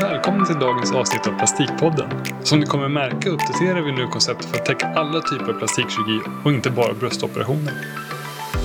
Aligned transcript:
Välkommen 0.00 0.46
till 0.46 0.58
dagens 0.60 0.92
avsnitt 0.92 1.26
av 1.26 1.38
Plastikpodden. 1.38 2.10
Som 2.42 2.60
du 2.60 2.66
kommer 2.66 2.88
märka 2.88 3.30
uppdaterar 3.30 3.80
vi 3.80 3.92
nu 3.92 4.06
konceptet 4.06 4.46
för 4.46 4.58
att 4.58 4.64
täcka 4.64 4.86
alla 4.86 5.20
typer 5.20 5.52
av 5.52 5.58
plastikkirurgi 5.58 6.20
och 6.44 6.52
inte 6.52 6.70
bara 6.70 6.94
bröstoperationer. 6.94 7.74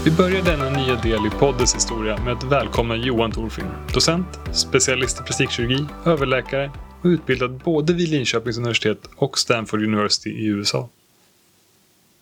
Vi 0.06 0.12
börjar 0.12 0.42
denna 0.42 0.70
nya 0.70 0.96
del 0.96 1.26
i 1.26 1.30
poddens 1.30 1.76
historia 1.76 2.24
med 2.24 2.34
att 2.34 2.44
välkomna 2.44 2.96
Johan 2.96 3.32
Thorfinn, 3.32 3.72
docent, 3.94 4.40
specialist 4.52 5.22
i 5.22 5.24
plastikkirurgi, 5.24 5.86
överläkare 6.06 6.72
och 7.02 7.08
utbildad 7.08 7.52
både 7.52 7.94
vid 7.94 8.10
Linköpings 8.10 8.58
universitet 8.58 9.10
och 9.16 9.38
Stanford 9.38 9.84
University 9.84 10.30
i 10.30 10.46
USA. 10.46 10.90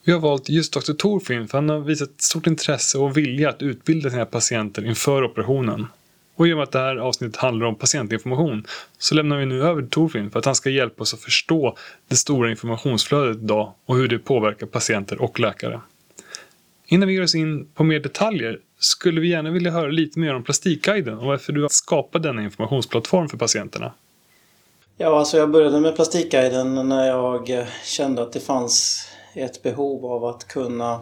Vi 0.09 0.13
har 0.13 0.19
valt 0.19 0.49
just 0.49 0.73
Dr. 0.73 0.93
Thorfinn 0.93 1.47
för 1.47 1.57
han 1.57 1.69
har 1.69 1.79
visat 1.79 2.21
stort 2.21 2.47
intresse 2.47 2.97
och 2.97 3.17
vilja 3.17 3.49
att 3.49 3.61
utbilda 3.61 4.09
sina 4.09 4.25
patienter 4.25 4.85
inför 4.85 5.23
operationen. 5.23 5.87
Och 6.35 6.47
i 6.47 6.53
och 6.53 6.57
med 6.57 6.63
att 6.63 6.71
det 6.71 6.79
här 6.79 6.95
avsnittet 6.95 7.35
handlar 7.35 7.65
om 7.65 7.75
patientinformation 7.75 8.65
så 8.97 9.15
lämnar 9.15 9.37
vi 9.37 9.45
nu 9.45 9.63
över 9.63 9.81
till 9.81 9.89
Thorfinn 9.89 10.31
för 10.31 10.39
att 10.39 10.45
han 10.45 10.55
ska 10.55 10.69
hjälpa 10.69 11.01
oss 11.01 11.13
att 11.13 11.19
förstå 11.19 11.77
det 12.07 12.15
stora 12.15 12.49
informationsflödet 12.49 13.37
idag 13.37 13.73
och 13.85 13.95
hur 13.95 14.07
det 14.07 14.19
påverkar 14.19 14.67
patienter 14.67 15.21
och 15.21 15.39
läkare. 15.39 15.81
Innan 16.85 17.07
vi 17.07 17.13
ger 17.13 17.23
oss 17.23 17.35
in 17.35 17.65
på 17.65 17.83
mer 17.83 17.99
detaljer 17.99 18.59
skulle 18.79 19.21
vi 19.21 19.29
gärna 19.29 19.51
vilja 19.51 19.71
höra 19.71 19.91
lite 19.91 20.19
mer 20.19 20.35
om 20.35 20.43
Plastikguiden 20.43 21.17
och 21.17 21.25
varför 21.25 21.53
du 21.53 21.61
har 21.61 21.69
skapat 21.69 22.23
denna 22.23 22.43
informationsplattform 22.43 23.29
för 23.29 23.37
patienterna. 23.37 23.93
Ja, 24.97 25.19
alltså 25.19 25.37
jag 25.37 25.51
började 25.51 25.79
med 25.79 25.95
Plastikguiden 25.95 26.89
när 26.89 27.07
jag 27.07 27.67
kände 27.83 28.21
att 28.21 28.33
det 28.33 28.39
fanns 28.39 29.05
ett 29.33 29.63
behov 29.63 30.05
av 30.05 30.25
att 30.25 30.47
kunna 30.47 31.01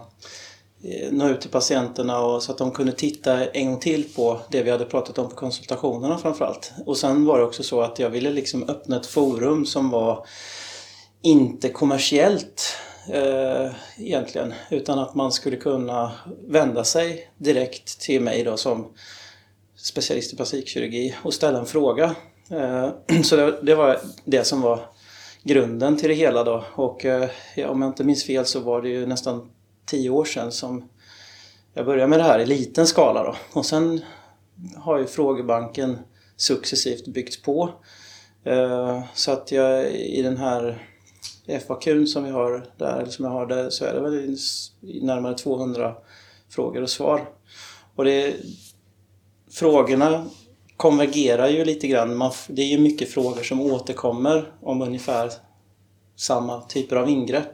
eh, 0.83 1.11
nå 1.11 1.29
ut 1.29 1.41
till 1.41 1.49
patienterna 1.49 2.19
och 2.19 2.43
så 2.43 2.51
att 2.51 2.57
de 2.57 2.71
kunde 2.71 2.91
titta 2.91 3.45
en 3.45 3.65
gång 3.65 3.79
till 3.79 4.13
på 4.15 4.39
det 4.51 4.63
vi 4.63 4.71
hade 4.71 4.85
pratat 4.85 5.17
om 5.17 5.29
på 5.29 5.35
konsultationerna 5.35 6.17
framförallt. 6.17 6.71
Och 6.85 6.97
sen 6.97 7.25
var 7.25 7.39
det 7.39 7.45
också 7.45 7.63
så 7.63 7.81
att 7.81 7.99
jag 7.99 8.09
ville 8.09 8.31
liksom 8.31 8.69
öppna 8.69 8.97
ett 8.97 9.05
forum 9.05 9.65
som 9.65 9.89
var 9.89 10.25
inte 11.21 11.69
kommersiellt 11.69 12.75
eh, 13.09 13.71
egentligen 13.97 14.53
utan 14.69 14.99
att 14.99 15.15
man 15.15 15.31
skulle 15.31 15.57
kunna 15.57 16.11
vända 16.47 16.83
sig 16.83 17.31
direkt 17.37 17.99
till 17.99 18.21
mig 18.21 18.43
då 18.43 18.57
som 18.57 18.87
specialist 19.75 20.33
i 20.33 20.35
plastikkirurgi 20.35 21.15
och 21.23 21.33
ställa 21.33 21.59
en 21.59 21.65
fråga. 21.65 22.15
Eh, 22.51 22.89
så 23.23 23.35
det, 23.35 23.61
det, 23.61 23.75
var 23.75 23.99
det 24.25 24.43
som 24.43 24.61
var 24.61 24.79
grunden 25.47 25.97
till 25.97 26.09
det 26.09 26.15
hela 26.15 26.43
då 26.43 26.63
och 26.75 27.05
eh, 27.05 27.29
ja, 27.55 27.69
om 27.69 27.81
jag 27.81 27.89
inte 27.89 28.03
minns 28.03 28.23
fel 28.25 28.45
så 28.45 28.59
var 28.59 28.81
det 28.81 28.89
ju 28.89 29.05
nästan 29.05 29.49
tio 29.85 30.09
år 30.09 30.25
sedan 30.25 30.51
som 30.51 30.89
jag 31.73 31.85
började 31.85 32.07
med 32.07 32.19
det 32.19 32.23
här 32.23 32.39
i 32.39 32.45
liten 32.45 32.87
skala 32.87 33.23
då 33.23 33.35
och 33.53 33.65
sen 33.65 34.01
har 34.75 34.99
ju 34.99 35.05
frågebanken 35.05 35.97
successivt 36.35 37.07
byggts 37.07 37.41
på. 37.41 37.69
Eh, 38.43 39.03
så 39.13 39.31
att 39.31 39.51
jag 39.51 39.91
i 39.91 40.21
den 40.21 40.37
här 40.37 40.87
FAQn 41.67 42.07
som 42.07 42.23
vi 42.23 42.29
har 42.29 42.69
där, 42.77 42.97
eller 42.97 43.11
som 43.11 43.25
jag 43.25 43.31
har 43.31 43.45
där, 43.45 43.69
så 43.69 43.85
är 43.85 43.93
det 43.93 43.99
väl 43.99 44.37
närmare 44.81 45.37
200 45.37 45.95
frågor 46.49 46.81
och 46.81 46.89
svar. 46.89 47.29
Och 47.95 48.05
det, 48.05 48.35
frågorna 49.51 50.25
konvergerar 50.77 51.47
ju 51.47 51.65
lite 51.65 51.87
grann. 51.87 52.17
Man, 52.17 52.31
det 52.47 52.61
är 52.61 52.65
ju 52.67 52.79
mycket 52.79 53.09
frågor 53.09 53.43
som 53.43 53.61
återkommer 53.61 54.51
om 54.61 54.81
ungefär 54.81 55.31
samma 56.15 56.61
typer 56.61 56.95
av 56.95 57.09
ingrepp. 57.09 57.51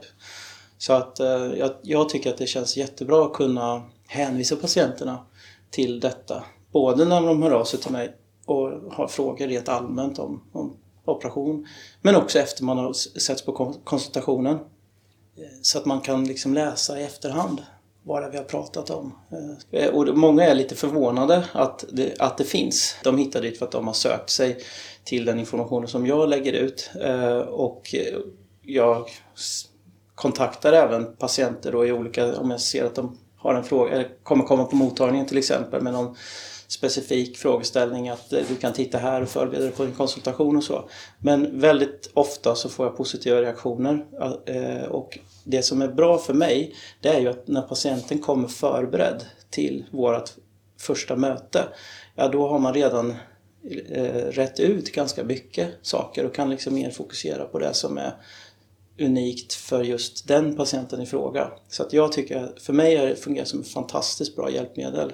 Så 0.78 0.92
att 0.92 1.20
eh, 1.20 1.26
jag, 1.58 1.70
jag, 1.82 2.08
tycker 2.08 2.30
att 2.30 2.38
det 2.38 2.46
känns 2.46 2.76
jättebra 2.76 3.24
att 3.24 3.32
kunna 3.32 3.82
hänvisa 4.06 4.56
patienterna 4.56 5.26
till 5.70 6.00
detta. 6.00 6.44
Både 6.72 7.04
när 7.04 7.20
de 7.20 7.42
hör 7.42 7.50
av 7.50 7.64
sig 7.64 7.80
till 7.80 7.92
mig 7.92 8.16
och 8.46 8.70
har 8.92 9.08
frågor 9.08 9.48
rent 9.48 9.68
allmänt 9.68 10.18
om, 10.18 10.42
om 10.52 10.76
operation. 11.04 11.66
Men 12.02 12.16
också 12.16 12.38
efter 12.38 12.64
man 12.64 12.78
har 12.78 12.92
setts 12.92 13.44
på 13.44 13.74
konsultationen. 13.84 14.58
Så 15.62 15.78
att 15.78 15.84
man 15.84 16.00
kan 16.00 16.24
liksom 16.24 16.54
läsa 16.54 17.00
i 17.00 17.04
efterhand 17.04 17.62
vad 18.06 18.22
det 18.22 18.30
vi 18.30 18.36
har 18.36 18.44
pratat 18.44 18.90
om. 18.90 19.14
Eh, 19.70 19.88
och 19.88 20.18
många 20.18 20.44
är 20.44 20.54
lite 20.54 20.74
förvånade 20.74 21.44
att 21.52 21.84
det, 21.92 22.20
att 22.20 22.38
det 22.38 22.44
finns. 22.44 22.96
De 23.04 23.18
hittar 23.18 23.42
dit 23.42 23.58
för 23.58 23.66
att 23.66 23.72
de 23.72 23.86
har 23.86 23.94
sökt 23.94 24.30
sig 24.30 24.58
till 25.04 25.24
den 25.24 25.38
informationen 25.38 25.88
som 25.88 26.06
jag 26.06 26.28
lägger 26.28 26.52
ut. 26.52 26.90
Eh, 27.04 27.38
och 27.38 27.94
jag 28.62 29.08
kontaktar 30.14 30.72
även 30.72 31.16
patienter 31.16 31.72
då 31.72 31.86
i 31.86 31.92
olika, 31.92 32.36
om 32.36 32.50
jag 32.50 32.60
ser 32.60 32.84
att 32.84 32.94
de 32.94 33.18
har 33.36 33.54
en 33.54 33.64
fråga, 33.64 33.92
eller 33.92 34.08
kommer 34.22 34.44
komma 34.44 34.64
på 34.64 34.76
mottagningen 34.76 35.26
till 35.26 35.38
exempel 35.38 35.82
med 35.82 35.92
någon 35.92 36.16
specifik 36.68 37.36
frågeställning 37.36 38.08
att 38.08 38.32
eh, 38.32 38.42
du 38.48 38.56
kan 38.56 38.72
titta 38.72 38.98
här 38.98 39.22
och 39.22 39.28
förbereda 39.28 39.64
dig 39.64 39.72
på 39.72 39.82
en 39.82 39.92
konsultation 39.92 40.56
och 40.56 40.64
så. 40.64 40.88
Men 41.18 41.60
väldigt 41.60 42.10
ofta 42.14 42.54
så 42.54 42.68
får 42.68 42.86
jag 42.86 42.96
positiva 42.96 43.40
reaktioner 43.40 44.06
eh, 44.46 44.88
och 44.88 45.18
det 45.44 45.62
som 45.62 45.82
är 45.82 45.88
bra 45.88 46.18
för 46.18 46.34
mig 46.34 46.74
det 47.00 47.08
är 47.08 47.20
ju 47.20 47.28
att 47.28 47.48
när 47.48 47.62
patienten 47.62 48.18
kommer 48.18 48.48
förberedd 48.48 49.24
till 49.50 49.84
vårt 49.90 50.30
första 50.80 51.16
möte, 51.16 51.64
ja 52.14 52.28
då 52.28 52.48
har 52.48 52.58
man 52.58 52.74
redan 52.74 53.14
eh, 53.88 54.26
rätt 54.30 54.60
ut 54.60 54.92
ganska 54.92 55.24
mycket 55.24 55.68
saker 55.82 56.24
och 56.24 56.34
kan 56.34 56.50
liksom 56.50 56.74
mer 56.74 56.90
fokusera 56.90 57.44
på 57.44 57.58
det 57.58 57.74
som 57.74 57.98
är 57.98 58.14
unikt 59.00 59.52
för 59.54 59.84
just 59.84 60.28
den 60.28 60.56
patienten 60.56 61.00
i 61.00 61.06
fråga. 61.06 61.50
Så 61.68 61.82
att 61.82 61.92
jag 61.92 62.12
tycker, 62.12 62.52
för 62.60 62.72
mig 62.72 62.96
har 62.96 63.34
det 63.34 63.46
som 63.46 63.60
ett 63.60 63.68
fantastiskt 63.68 64.36
bra 64.36 64.50
hjälpmedel. 64.50 65.12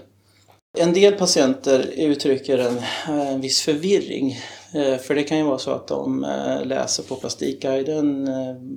En 0.78 0.92
del 0.92 1.12
patienter 1.12 1.90
uttrycker 1.96 2.58
en, 2.58 2.82
en 3.18 3.40
viss 3.40 3.62
förvirring. 3.62 4.38
Eh, 4.74 4.96
för 4.96 5.14
det 5.14 5.22
kan 5.22 5.38
ju 5.38 5.44
vara 5.44 5.58
så 5.58 5.70
att 5.70 5.88
de 5.88 6.24
eh, 6.24 6.66
läser 6.66 7.02
på 7.02 7.16
Plastikguiden 7.16 8.28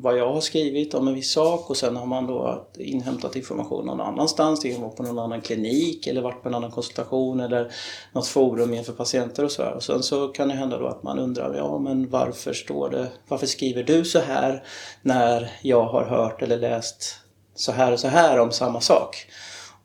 vad 0.02 0.18
jag 0.18 0.34
har 0.34 0.42
skrivit 0.42 0.94
om 0.94 1.08
en 1.08 1.14
viss 1.14 1.31
sak 1.31 1.70
och 1.70 1.78
sen 1.78 1.96
har 1.96 2.06
man 2.06 2.28
då 2.28 2.68
inhämtat 2.78 3.36
information 3.36 3.86
någon 3.86 4.02
annanstans. 4.02 4.62
Det 4.62 4.72
kan 4.72 4.81
vara 4.81 4.92
på 4.92 5.04
någon 5.04 5.20
annan 5.20 5.42
klinik 5.42 6.08
eller 6.08 6.22
varit 6.22 6.44
på 6.44 6.50
en 6.50 6.56
annan 6.56 6.72
konsultation 6.72 7.40
eller 7.40 7.72
något 8.14 8.28
forum 8.28 8.74
inför 8.74 8.94
patienter 8.94 9.46
och 9.46 9.52
så 9.52 9.64
här. 9.64 9.74
Och 9.74 9.84
sen 9.84 10.04
så 10.04 10.28
kan 10.28 10.48
det 10.48 10.54
hända 10.54 10.78
då 10.78 10.88
att 10.88 11.04
man 11.04 11.20
undrar, 11.20 11.56
ja 11.56 11.80
men 11.80 12.10
varför 12.10 12.54
står 12.54 12.90
det, 12.90 13.08
varför 13.28 13.48
skriver 13.48 13.84
du 13.84 14.06
så 14.06 14.20
här 14.20 14.64
när 15.02 15.52
jag 15.62 15.86
har 15.86 16.04
hört 16.04 16.42
eller 16.42 16.58
läst 16.58 17.20
så 17.56 17.72
här 17.72 17.92
och 17.92 18.00
så 18.00 18.08
här 18.08 18.40
om 18.40 18.52
samma 18.52 18.81
sak? 18.81 19.28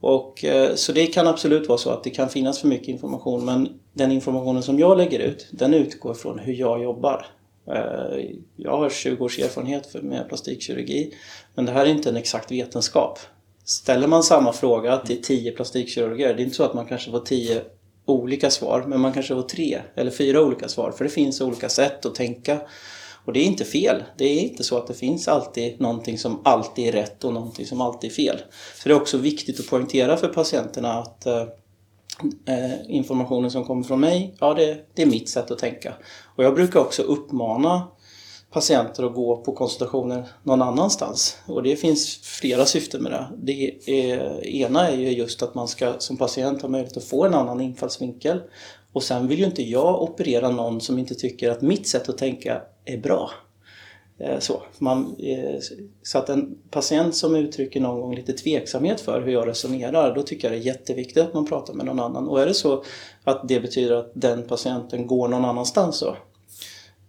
Och, 0.00 0.44
eh, 0.44 0.74
så 0.74 0.92
det 0.92 1.06
kan 1.06 1.26
absolut 1.26 1.68
vara 1.68 1.78
så 1.78 1.90
att 1.90 2.04
det 2.04 2.10
kan 2.10 2.28
finnas 2.28 2.58
för 2.58 2.68
mycket 2.68 2.88
information 2.88 3.44
men 3.44 3.68
den 3.92 4.12
informationen 4.12 4.62
som 4.62 4.78
jag 4.78 4.98
lägger 4.98 5.18
ut 5.18 5.48
den 5.50 5.74
utgår 5.74 6.14
från 6.14 6.38
hur 6.38 6.52
jag 6.52 6.82
jobbar. 6.82 7.26
Eh, 7.66 8.24
jag 8.56 8.76
har 8.76 8.90
20 8.90 9.24
års 9.24 9.38
erfarenhet 9.38 9.94
med 10.02 10.28
plastikkirurgi 10.28 11.14
men 11.54 11.64
det 11.64 11.72
här 11.72 11.86
är 11.86 11.90
inte 11.90 12.08
en 12.08 12.16
exakt 12.16 12.52
vetenskap. 12.52 13.18
Ställer 13.64 14.06
man 14.06 14.22
samma 14.22 14.52
fråga 14.52 14.96
till 14.96 15.22
10 15.22 15.52
plastikkirurger, 15.52 16.34
det 16.34 16.42
är 16.42 16.44
inte 16.44 16.56
så 16.56 16.64
att 16.64 16.74
man 16.74 16.86
kanske 16.86 17.10
får 17.10 17.20
10 17.20 17.62
olika 18.06 18.50
svar 18.50 18.84
men 18.86 19.00
man 19.00 19.12
kanske 19.12 19.34
får 19.34 19.42
tre 19.42 19.78
eller 19.94 20.10
fyra 20.10 20.42
olika 20.42 20.68
svar 20.68 20.90
för 20.90 21.04
det 21.04 21.10
finns 21.10 21.40
olika 21.40 21.68
sätt 21.68 22.06
att 22.06 22.14
tänka 22.14 22.60
och 23.28 23.34
det 23.34 23.40
är 23.40 23.44
inte 23.44 23.64
fel. 23.64 24.04
Det 24.16 24.24
är 24.24 24.40
inte 24.40 24.64
så 24.64 24.76
att 24.76 24.86
det 24.86 24.94
finns 24.94 25.28
alltid 25.28 25.80
någonting 25.80 26.18
som 26.18 26.40
alltid 26.44 26.88
är 26.88 26.92
rätt 26.92 27.24
och 27.24 27.34
någonting 27.34 27.66
som 27.66 27.80
alltid 27.80 28.10
är 28.10 28.14
fel. 28.14 28.38
Så 28.82 28.88
det 28.88 28.94
är 28.94 29.00
också 29.00 29.18
viktigt 29.18 29.60
att 29.60 29.66
poängtera 29.66 30.16
för 30.16 30.28
patienterna 30.28 30.92
att 30.92 31.26
eh, 31.26 31.42
eh, 32.46 32.72
informationen 32.88 33.50
som 33.50 33.64
kommer 33.64 33.82
från 33.82 34.00
mig, 34.00 34.34
ja 34.40 34.54
det, 34.54 34.84
det 34.94 35.02
är 35.02 35.06
mitt 35.06 35.28
sätt 35.28 35.50
att 35.50 35.58
tänka. 35.58 35.94
Och 36.36 36.44
jag 36.44 36.54
brukar 36.54 36.80
också 36.80 37.02
uppmana 37.02 37.88
patienter 38.50 39.04
att 39.04 39.14
gå 39.14 39.36
på 39.36 39.52
konsultationer 39.52 40.28
någon 40.42 40.62
annanstans. 40.62 41.38
Och 41.46 41.62
det 41.62 41.76
finns 41.76 42.16
flera 42.16 42.64
syften 42.64 43.02
med 43.02 43.12
det. 43.12 43.28
Det 43.36 43.78
är, 43.86 44.46
ena 44.46 44.88
är 44.88 44.96
ju 44.96 45.10
just 45.10 45.42
att 45.42 45.54
man 45.54 45.68
ska 45.68 45.94
som 45.98 46.16
patient 46.16 46.62
ha 46.62 46.68
möjlighet 46.68 46.96
att 46.96 47.04
få 47.04 47.24
en 47.24 47.34
annan 47.34 47.60
infallsvinkel. 47.60 48.40
Och 48.98 49.04
sen 49.04 49.28
vill 49.28 49.38
ju 49.38 49.44
inte 49.44 49.62
jag 49.62 50.02
operera 50.02 50.50
någon 50.50 50.80
som 50.80 50.98
inte 50.98 51.14
tycker 51.14 51.50
att 51.50 51.62
mitt 51.62 51.88
sätt 51.88 52.08
att 52.08 52.18
tänka 52.18 52.62
är 52.84 52.98
bra. 52.98 53.30
Eh, 54.18 54.38
så, 54.38 54.62
man, 54.78 55.16
eh, 55.18 55.60
så 56.02 56.18
att 56.18 56.28
en 56.28 56.58
patient 56.70 57.16
som 57.16 57.36
uttrycker 57.36 57.80
någon 57.80 58.00
gång 58.00 58.14
lite 58.14 58.32
tveksamhet 58.32 59.00
för 59.00 59.22
hur 59.22 59.32
jag 59.32 59.48
resonerar, 59.48 60.14
då 60.14 60.22
tycker 60.22 60.48
jag 60.48 60.58
det 60.58 60.62
är 60.62 60.66
jätteviktigt 60.66 61.22
att 61.22 61.34
man 61.34 61.46
pratar 61.46 61.74
med 61.74 61.86
någon 61.86 62.00
annan. 62.00 62.28
Och 62.28 62.42
är 62.42 62.46
det 62.46 62.54
så 62.54 62.84
att 63.24 63.48
det 63.48 63.60
betyder 63.60 63.94
att 63.94 64.10
den 64.14 64.42
patienten 64.42 65.06
går 65.06 65.28
någon 65.28 65.44
annanstans 65.44 65.96
så, 65.96 66.16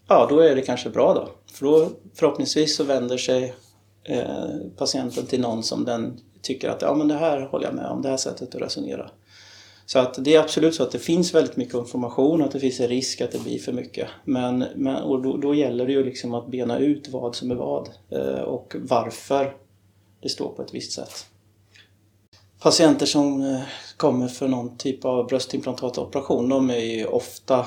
ja 0.07 0.27
då 0.30 0.39
är 0.39 0.56
det 0.56 0.62
kanske 0.62 0.89
bra 0.89 1.13
då. 1.13 1.30
För 1.53 1.65
då 1.65 1.89
förhoppningsvis 2.13 2.75
så 2.75 2.83
vänder 2.83 3.18
sig 3.18 3.53
eh, 4.03 4.24
patienten 4.77 5.25
till 5.25 5.41
någon 5.41 5.63
som 5.63 5.86
den 5.86 6.19
tycker 6.41 6.69
att 6.69 6.81
ja 6.81 6.94
men 6.94 7.07
det 7.07 7.15
här 7.15 7.41
håller 7.41 7.65
jag 7.65 7.75
med 7.75 7.86
om, 7.86 8.01
det 8.01 8.09
här 8.09 8.18
sättet 8.18 8.56
att 8.56 8.62
resonera. 8.62 9.12
Så 9.91 10.00
att 10.00 10.24
det 10.24 10.36
är 10.36 10.39
absolut 10.39 10.75
så 10.75 10.83
att 10.83 10.91
det 10.91 11.00
finns 11.00 11.33
väldigt 11.33 11.57
mycket 11.57 11.74
information 11.74 12.41
och 12.41 12.47
att 12.47 12.53
det 12.53 12.59
finns 12.59 12.80
en 12.80 12.88
risk 12.88 13.21
att 13.21 13.31
det 13.31 13.44
blir 13.44 13.59
för 13.59 13.74
mycket. 13.74 14.07
Men, 14.24 14.65
men 14.75 14.95
och 14.95 15.21
då, 15.21 15.38
då 15.38 15.56
gäller 15.56 15.86
det 15.86 15.91
ju 15.91 16.03
liksom 16.03 16.33
att 16.33 16.47
bena 16.47 16.80
ut 16.80 17.07
vad 17.07 17.36
som 17.36 17.51
är 17.51 17.56
vad 17.56 17.89
eh, 18.09 18.41
och 18.41 18.75
varför 18.80 19.56
det 20.21 20.30
står 20.30 20.50
på 20.50 20.62
ett 20.62 20.74
visst 20.74 20.91
sätt. 20.91 21.25
Patienter 22.59 23.06
som 23.06 23.41
eh, 23.41 23.62
kommer 23.97 24.27
för 24.27 24.47
någon 24.47 24.77
typ 24.77 25.06
av 25.06 25.27
bröstimplantatoperation, 25.27 26.50
de 26.50 26.69
är 26.69 26.80
ju 26.80 27.06
ofta 27.06 27.65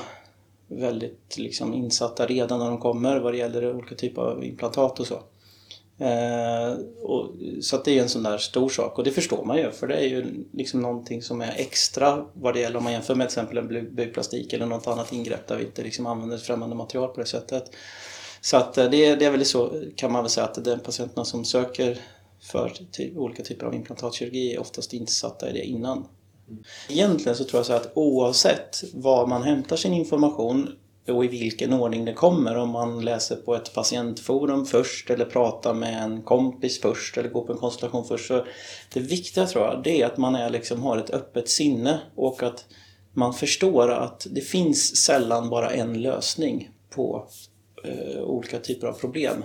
väldigt 0.69 1.39
liksom 1.39 1.75
insatta 1.75 2.27
redan 2.27 2.59
när 2.59 2.67
de 2.67 2.79
kommer 2.79 3.21
vad 3.21 3.33
det 3.33 3.39
gäller 3.39 3.75
olika 3.77 3.95
typer 3.95 4.23
av 4.23 4.45
implantat 4.45 5.01
och 5.01 5.07
så. 5.07 5.23
Eh, 6.03 6.73
och, 7.03 7.31
så 7.61 7.77
det 7.85 7.99
är 7.99 8.03
en 8.03 8.09
sån 8.09 8.23
där 8.23 8.39
stor 8.39 8.69
sak 8.69 8.99
och 8.99 9.05
det 9.05 9.11
förstår 9.11 9.45
man 9.45 9.57
ju 9.57 9.71
för 9.71 9.87
det 9.87 9.97
är 9.97 10.09
ju 10.09 10.45
liksom 10.53 10.81
någonting 10.81 11.23
som 11.23 11.41
är 11.41 11.55
extra 11.57 12.27
vad 12.33 12.55
det 12.55 12.61
gäller 12.61 12.77
om 12.77 12.85
man 12.85 12.93
jämför 12.93 13.15
med 13.15 13.29
till 13.29 13.39
exempel 13.39 13.77
en 13.77 13.95
bukplastik 13.95 14.53
eller 14.53 14.67
något 14.67 14.87
annat 14.87 15.13
ingrepp 15.13 15.47
där 15.47 15.57
vi 15.57 15.65
inte 15.65 15.83
liksom 15.83 16.07
använder 16.07 16.39
främmande 16.39 16.77
material 16.77 17.09
på 17.09 17.21
det 17.21 17.27
sättet. 17.27 17.71
Så 18.41 18.57
att 18.57 18.79
eh, 18.79 18.91
det, 18.91 19.17
det 19.17 19.25
är 19.25 19.31
väl 19.31 19.45
så 19.45 19.83
kan 19.97 20.13
man 20.13 20.23
väl 20.23 20.31
säga 20.31 20.47
att 20.47 20.65
de 20.65 20.79
patienterna 20.79 21.25
som 21.25 21.45
söker 21.45 21.99
för 22.43 22.73
ty 22.91 23.17
olika 23.17 23.43
typer 23.43 23.67
av 23.67 23.75
implantatkirurgi 23.75 24.55
är 24.55 24.61
oftast 24.61 24.93
insatta 24.93 25.51
i 25.51 25.53
det 25.53 25.65
innan. 25.65 26.05
Egentligen 26.89 27.37
så 27.37 27.45
tror 27.45 27.59
jag 27.59 27.67
så 27.67 27.73
att 27.73 27.93
oavsett 27.95 28.85
var 28.95 29.27
man 29.27 29.43
hämtar 29.43 29.77
sin 29.77 29.93
information 29.93 30.69
och 31.09 31.25
i 31.25 31.29
vilken 31.29 31.73
ordning 31.73 32.05
det 32.05 32.13
kommer, 32.13 32.57
om 32.57 32.71
man 32.71 33.05
läser 33.05 33.37
på 33.37 33.55
ett 33.55 33.75
patientforum 33.75 34.67
först 34.67 35.11
eller 35.11 35.25
pratar 35.25 35.75
med 35.75 36.03
en 36.03 36.23
kompis 36.23 36.81
först 36.81 37.17
eller 37.17 37.29
går 37.29 37.47
på 37.47 37.53
en 37.53 37.59
konsultation 37.59 38.05
först. 38.05 38.27
Så 38.27 38.47
det 38.93 39.01
viktiga 39.01 39.47
tror 39.47 39.65
jag, 39.65 39.81
det 39.85 40.03
är 40.03 40.07
att 40.07 40.17
man 40.17 40.35
är 40.35 40.51
liksom 40.51 40.83
har 40.83 40.99
ett 40.99 41.11
öppet 41.11 41.49
sinne 41.49 42.01
och 42.15 42.43
att 42.43 42.65
man 43.13 43.35
förstår 43.35 43.91
att 43.91 44.27
det 44.31 44.41
finns 44.41 44.97
sällan 44.97 45.51
bara 45.51 45.71
en 45.71 46.03
lösning 46.03 46.71
på 46.91 47.29
eh, 47.85 48.23
olika 48.23 48.59
typer 48.59 48.87
av 48.87 48.93
problem. 48.93 49.45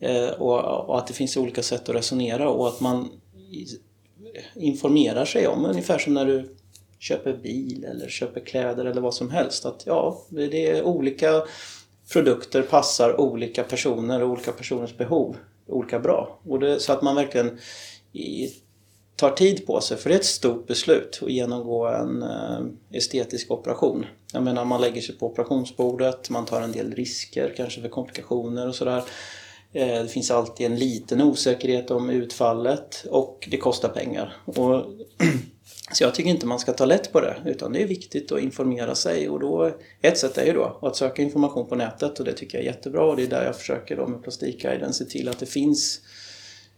Eh, 0.00 0.28
och, 0.28 0.88
och, 0.88 0.98
att 0.98 1.06
det 1.06 1.14
finns 1.14 1.36
olika 1.36 1.62
sätt 1.62 1.88
att 1.88 1.94
resonera 1.94 2.48
och 2.48 2.68
att 2.68 2.80
man 2.80 3.08
informerar 4.54 5.24
sig 5.24 5.46
om, 5.46 5.64
ungefär 5.64 5.98
som 5.98 6.14
när 6.14 6.26
du 6.26 6.56
köper 7.02 7.32
bil 7.32 7.84
eller 7.84 8.08
köper 8.08 8.40
kläder 8.40 8.84
eller 8.84 9.00
vad 9.00 9.14
som 9.14 9.30
helst. 9.30 9.64
Att 9.64 9.82
ja, 9.86 10.22
det 10.28 10.70
är 10.70 10.82
olika 10.82 11.42
produkter 12.12 12.62
passar 12.62 13.20
olika 13.20 13.64
personer 13.64 14.22
och 14.22 14.30
olika 14.30 14.52
personers 14.52 14.96
behov 14.96 15.36
olika 15.66 15.98
bra. 15.98 16.38
Och 16.48 16.60
det, 16.60 16.80
så 16.80 16.92
att 16.92 17.02
man 17.02 17.16
verkligen 17.16 17.58
i, 18.12 18.48
tar 19.16 19.30
tid 19.30 19.66
på 19.66 19.80
sig, 19.80 19.96
för 19.96 20.08
det 20.08 20.14
är 20.14 20.18
ett 20.18 20.24
stort 20.24 20.66
beslut 20.66 21.18
att 21.22 21.30
genomgå 21.30 21.86
en 21.86 22.22
eh, 22.22 22.96
estetisk 22.96 23.50
operation. 23.50 24.06
Jag 24.32 24.42
menar, 24.42 24.64
man 24.64 24.80
lägger 24.80 25.00
sig 25.00 25.18
på 25.18 25.26
operationsbordet, 25.26 26.30
man 26.30 26.44
tar 26.44 26.62
en 26.62 26.72
del 26.72 26.94
risker, 26.94 27.54
kanske 27.56 27.80
för 27.80 27.88
komplikationer 27.88 28.68
och 28.68 28.74
sådär. 28.74 29.02
Eh, 29.72 30.02
det 30.02 30.08
finns 30.08 30.30
alltid 30.30 30.66
en 30.66 30.76
liten 30.76 31.22
osäkerhet 31.22 31.90
om 31.90 32.10
utfallet 32.10 33.04
och 33.10 33.48
det 33.50 33.56
kostar 33.56 33.88
pengar. 33.88 34.36
Och 34.44 34.84
så 35.92 36.04
jag 36.04 36.14
tycker 36.14 36.30
inte 36.30 36.46
man 36.46 36.58
ska 36.58 36.72
ta 36.72 36.84
lätt 36.84 37.12
på 37.12 37.20
det 37.20 37.36
utan 37.44 37.72
det 37.72 37.82
är 37.82 37.86
viktigt 37.86 38.32
att 38.32 38.40
informera 38.40 38.94
sig 38.94 39.28
och 39.28 39.40
då 39.40 39.70
ett 40.00 40.18
sätt 40.18 40.38
är 40.38 40.46
ju 40.46 40.52
då 40.52 40.78
att 40.82 40.96
söka 40.96 41.22
information 41.22 41.68
på 41.68 41.74
nätet 41.74 42.18
och 42.18 42.24
det 42.24 42.32
tycker 42.32 42.58
jag 42.58 42.66
är 42.66 42.70
jättebra 42.70 43.04
och 43.04 43.16
det 43.16 43.22
är 43.22 43.26
där 43.26 43.44
jag 43.44 43.56
försöker 43.56 43.96
då 43.96 44.06
med 44.06 44.22
Plastikguiden 44.22 44.92
se 44.92 45.04
till 45.04 45.28
att 45.28 45.38
det 45.38 45.46
finns 45.46 46.00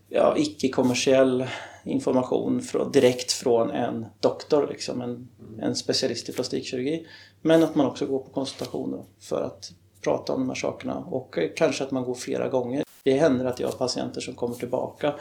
ja, 0.08 0.34
icke-kommersiell 0.36 1.46
information 1.84 2.62
från, 2.62 2.92
direkt 2.92 3.32
från 3.32 3.70
en 3.70 4.06
doktor, 4.20 4.68
liksom, 4.70 5.00
en, 5.00 5.28
en 5.60 5.76
specialist 5.76 6.28
i 6.28 6.32
plastikkirurgi. 6.32 7.06
Men 7.42 7.62
att 7.62 7.74
man 7.74 7.86
också 7.86 8.06
går 8.06 8.18
på 8.18 8.30
konsultationer 8.30 9.04
för 9.20 9.42
att 9.42 9.72
prata 10.00 10.32
om 10.32 10.40
de 10.40 10.48
här 10.48 10.56
sakerna 10.56 10.98
och 10.98 11.38
kanske 11.56 11.84
att 11.84 11.90
man 11.90 12.04
går 12.04 12.14
flera 12.14 12.48
gånger. 12.48 12.84
Det 13.02 13.12
händer 13.12 13.44
att 13.44 13.60
jag 13.60 13.68
har 13.68 13.78
patienter 13.78 14.20
som 14.20 14.34
kommer 14.34 14.54
tillbaka 14.54 15.14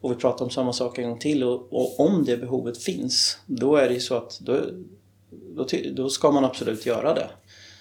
och 0.00 0.10
vi 0.10 0.14
pratar 0.14 0.44
om 0.44 0.50
samma 0.50 0.72
sak 0.72 0.98
en 0.98 1.08
gång 1.08 1.18
till 1.18 1.44
och, 1.44 1.72
och 1.72 2.00
om 2.00 2.24
det 2.24 2.36
behovet 2.36 2.78
finns 2.78 3.38
då 3.46 3.76
är 3.76 3.88
det 3.88 3.94
ju 3.94 4.00
så 4.00 4.14
att 4.14 4.40
då, 4.40 4.60
då, 5.30 5.66
då, 5.92 6.08
ska 6.08 6.30
man 6.30 6.44
absolut 6.44 6.86
göra 6.86 7.14
det. 7.14 7.30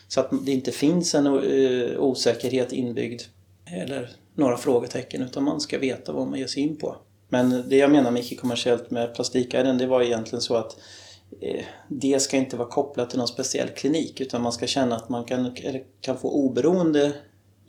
Så 0.08 0.20
att 0.20 0.30
det 0.46 0.52
inte 0.52 0.72
finns 0.72 1.16
en 1.16 1.28
uh, 1.28 2.00
osäkerhet 2.00 2.74
inbyggd 2.74 3.22
eller 3.66 4.10
några 4.36 4.58
frågetecken 4.58 5.22
utan 5.22 5.44
man 5.44 5.62
ska 5.62 5.80
veta 5.80 6.12
vad 6.12 6.28
man 6.28 6.40
ger 6.40 6.48
sig 6.48 6.64
in 6.64 6.76
på. 6.76 6.96
Men 7.30 7.70
det 7.70 7.78
jag 7.78 7.92
menar 7.92 8.12
med 8.12 8.22
icke-kommersiellt 8.22 8.92
med 8.92 9.16
Plastikguiden 9.16 9.78
det 9.78 9.88
var 9.88 10.02
egentligen 10.02 10.42
så 10.42 10.56
att 10.56 10.78
eh, 11.42 11.66
det 11.88 12.20
ska 12.20 12.38
inte 12.38 12.58
vara 12.58 12.70
kopplat 12.70 13.10
till 13.10 13.20
någon 13.20 13.28
speciell 13.28 13.68
klinik 13.68 14.22
utan 14.22 14.42
man 14.42 14.52
ska 14.52 14.68
känna 14.68 14.96
att 14.96 15.10
man 15.10 15.26
kan, 15.26 15.56
kan 16.02 16.18
få 16.18 16.32
oberoende 16.32 17.14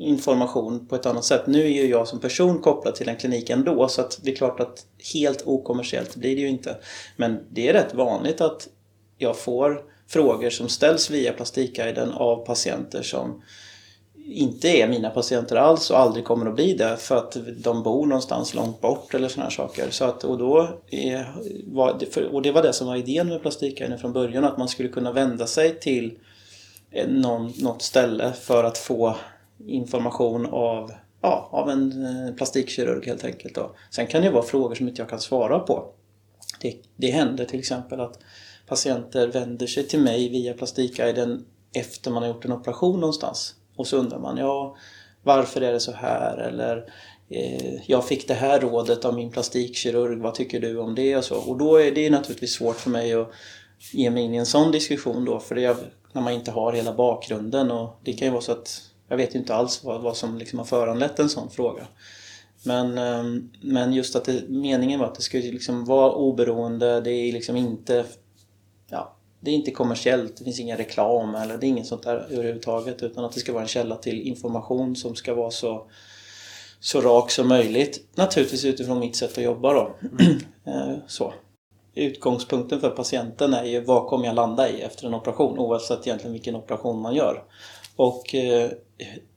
information 0.00 0.86
på 0.86 0.96
ett 0.96 1.06
annat 1.06 1.24
sätt. 1.24 1.46
Nu 1.46 1.64
är 1.64 1.68
ju 1.68 1.86
jag 1.86 2.08
som 2.08 2.20
person 2.20 2.58
kopplad 2.58 2.94
till 2.94 3.08
en 3.08 3.16
klinik 3.16 3.50
ändå 3.50 3.88
så 3.88 4.00
att 4.00 4.18
det 4.22 4.30
är 4.30 4.36
klart 4.36 4.60
att 4.60 4.86
helt 5.14 5.42
okommersiellt 5.46 6.16
blir 6.16 6.36
det 6.36 6.42
ju 6.42 6.48
inte. 6.48 6.76
Men 7.16 7.38
det 7.50 7.68
är 7.68 7.72
rätt 7.72 7.94
vanligt 7.94 8.40
att 8.40 8.68
jag 9.18 9.36
får 9.36 9.82
frågor 10.08 10.50
som 10.50 10.68
ställs 10.68 11.10
via 11.10 11.32
Plastikguiden 11.32 12.12
av 12.12 12.46
patienter 12.46 13.02
som 13.02 13.42
inte 14.24 14.68
är 14.68 14.88
mina 14.88 15.10
patienter 15.10 15.56
alls 15.56 15.90
och 15.90 15.98
aldrig 15.98 16.24
kommer 16.24 16.46
att 16.46 16.54
bli 16.54 16.74
det 16.74 16.96
för 16.96 17.16
att 17.16 17.36
de 17.56 17.82
bor 17.82 18.06
någonstans 18.06 18.54
långt 18.54 18.80
bort 18.80 19.14
eller 19.14 19.28
sådana 19.28 19.50
saker. 19.50 19.90
Så 19.90 20.04
att, 20.04 20.24
och, 20.24 20.38
då 20.38 20.68
är, 20.90 21.34
och 22.32 22.42
det 22.42 22.52
var 22.52 22.62
det 22.62 22.72
som 22.72 22.86
var 22.86 22.96
idén 22.96 23.28
med 23.28 23.42
Plastikguiden 23.42 23.98
från 23.98 24.12
början, 24.12 24.44
att 24.44 24.58
man 24.58 24.68
skulle 24.68 24.88
kunna 24.88 25.12
vända 25.12 25.46
sig 25.46 25.80
till 25.80 26.18
någon, 27.08 27.52
något 27.58 27.82
ställe 27.82 28.32
för 28.32 28.64
att 28.64 28.78
få 28.78 29.16
information 29.66 30.46
av, 30.46 30.92
ja, 31.20 31.48
av 31.52 31.70
en 31.70 32.06
eh, 32.06 32.34
plastikkirurg 32.34 33.06
helt 33.06 33.24
enkelt. 33.24 33.54
Då. 33.54 33.74
Sen 33.90 34.06
kan 34.06 34.22
det 34.22 34.30
vara 34.30 34.42
frågor 34.42 34.74
som 34.74 34.88
inte 34.88 35.02
jag 35.02 35.08
kan 35.08 35.20
svara 35.20 35.58
på. 35.58 35.92
Det, 36.60 36.76
det 36.96 37.10
händer 37.10 37.44
till 37.44 37.58
exempel 37.58 38.00
att 38.00 38.18
patienter 38.66 39.28
vänder 39.28 39.66
sig 39.66 39.88
till 39.88 40.00
mig 40.00 40.28
via 40.28 40.54
Plastikguiden 40.54 41.44
efter 41.74 42.10
man 42.10 42.22
har 42.22 42.30
gjort 42.30 42.44
en 42.44 42.52
operation 42.52 43.00
någonstans. 43.00 43.54
Och 43.76 43.86
så 43.86 43.96
undrar 43.96 44.18
man, 44.18 44.36
ja 44.36 44.76
varför 45.22 45.60
är 45.60 45.72
det 45.72 45.80
så 45.80 45.92
här? 45.92 46.38
Eller 46.38 46.92
eh, 47.28 47.74
jag 47.86 48.08
fick 48.08 48.28
det 48.28 48.34
här 48.34 48.60
rådet 48.60 49.04
av 49.04 49.14
min 49.14 49.30
plastikkirurg, 49.30 50.20
vad 50.20 50.34
tycker 50.34 50.60
du 50.60 50.78
om 50.78 50.94
det? 50.94 51.16
Och, 51.16 51.24
så. 51.24 51.36
och 51.36 51.58
då 51.58 51.76
är 51.76 51.92
det 51.92 52.10
naturligtvis 52.10 52.52
svårt 52.52 52.76
för 52.76 52.90
mig 52.90 53.14
att 53.14 53.30
ge 53.92 54.10
mig 54.10 54.22
in 54.22 54.34
i 54.34 54.36
en 54.36 54.46
sån 54.46 54.72
diskussion 54.72 55.24
då, 55.24 55.40
för 55.40 55.54
det 55.54 55.64
är 55.64 55.76
när 56.12 56.22
man 56.22 56.32
inte 56.32 56.50
har 56.50 56.72
hela 56.72 56.94
bakgrunden 56.94 57.70
och 57.70 58.00
det 58.04 58.12
kan 58.12 58.28
ju 58.28 58.32
vara 58.32 58.42
så 58.42 58.52
att 58.52 58.82
jag 59.10 59.16
vet 59.16 59.34
ju 59.34 59.38
inte 59.38 59.54
alls 59.54 59.84
vad, 59.84 60.00
vad 60.00 60.16
som 60.16 60.38
liksom 60.38 60.58
har 60.58 60.66
föranlett 60.66 61.18
en 61.18 61.28
sån 61.28 61.50
fråga. 61.50 61.86
Men, 62.62 62.98
ehm, 62.98 63.50
men 63.60 63.92
just 63.92 64.16
att 64.16 64.24
det, 64.24 64.48
meningen 64.48 65.00
var 65.00 65.06
att 65.06 65.14
det 65.14 65.22
skulle 65.22 65.52
liksom 65.52 65.84
vara 65.84 66.12
oberoende, 66.12 67.00
det 67.00 67.10
är 67.10 67.32
liksom 67.32 67.56
inte 67.56 68.04
ja, 68.90 69.16
det 69.40 69.50
är 69.50 69.54
inte 69.54 69.70
kommersiellt, 69.70 70.36
det 70.36 70.44
finns 70.44 70.60
ingen 70.60 70.76
reklam 70.76 71.34
eller 71.34 71.58
det 71.58 71.66
är 71.66 71.68
inget 71.68 71.86
sånt 71.86 72.02
där 72.02 72.16
överhuvudtaget 72.16 73.02
utan 73.02 73.24
att 73.24 73.32
det 73.32 73.40
ska 73.40 73.52
vara 73.52 73.62
en 73.62 73.68
källa 73.68 73.96
till 73.96 74.20
information 74.20 74.96
som 74.96 75.14
ska 75.14 75.34
vara 75.34 75.50
så, 75.50 75.86
så 76.80 77.00
rak 77.00 77.30
som 77.30 77.48
möjligt. 77.48 78.04
Naturligtvis 78.14 78.64
utifrån 78.64 78.98
mitt 78.98 79.16
sätt 79.16 79.38
att 79.38 79.44
jobba 79.44 79.72
då. 79.72 79.96
Mm. 80.66 81.00
så. 81.06 81.34
Utgångspunkten 81.94 82.80
för 82.80 82.90
patienten 82.90 83.54
är 83.54 83.64
ju 83.64 83.80
vad 83.80 84.06
kommer 84.06 84.26
jag 84.26 84.34
landa 84.34 84.70
i 84.70 84.80
efter 84.80 85.06
en 85.06 85.14
operation 85.14 85.58
oavsett 85.58 86.06
egentligen 86.06 86.32
vilken 86.32 86.56
operation 86.56 87.00
man 87.00 87.14
gör. 87.14 87.44
Och 87.96 88.34
eh, 88.34 88.70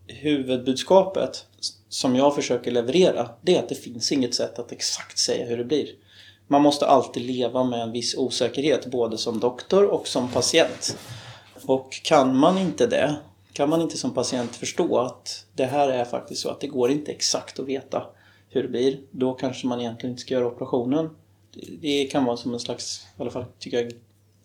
huvudbudskapet 0.07 1.45
som 1.89 2.15
jag 2.15 2.35
försöker 2.35 2.71
leverera 2.71 3.29
det 3.41 3.55
är 3.55 3.59
att 3.59 3.69
det 3.69 3.75
finns 3.75 4.11
inget 4.11 4.35
sätt 4.35 4.59
att 4.59 4.71
exakt 4.71 5.19
säga 5.19 5.45
hur 5.45 5.57
det 5.57 5.65
blir. 5.65 5.87
Man 6.47 6.61
måste 6.61 6.87
alltid 6.87 7.23
leva 7.23 7.63
med 7.63 7.81
en 7.81 7.91
viss 7.91 8.15
osäkerhet 8.17 8.85
både 8.85 9.17
som 9.17 9.39
doktor 9.39 9.85
och 9.85 10.07
som 10.07 10.31
patient. 10.31 10.97
Och 11.65 11.91
kan 12.03 12.37
man 12.37 12.57
inte 12.57 12.87
det, 12.87 13.15
kan 13.53 13.69
man 13.69 13.81
inte 13.81 13.97
som 13.97 14.13
patient 14.13 14.55
förstå 14.55 14.99
att 14.99 15.45
det 15.53 15.65
här 15.65 15.89
är 15.89 16.05
faktiskt 16.05 16.41
så 16.41 16.49
att 16.49 16.59
det 16.59 16.67
går 16.67 16.91
inte 16.91 17.11
exakt 17.11 17.59
att 17.59 17.67
veta 17.67 18.03
hur 18.49 18.63
det 18.63 18.69
blir, 18.69 18.99
då 19.11 19.33
kanske 19.33 19.67
man 19.67 19.81
egentligen 19.81 20.11
inte 20.11 20.21
ska 20.21 20.33
göra 20.33 20.47
operationen. 20.47 21.09
Det 21.81 22.05
kan 22.05 22.25
vara 22.25 22.37
som 22.37 22.53
en 22.53 22.59
slags, 22.59 23.07
i 23.17 23.21
alla 23.21 23.31
fall 23.31 23.45
tycker 23.59 23.81
jag, 23.81 23.91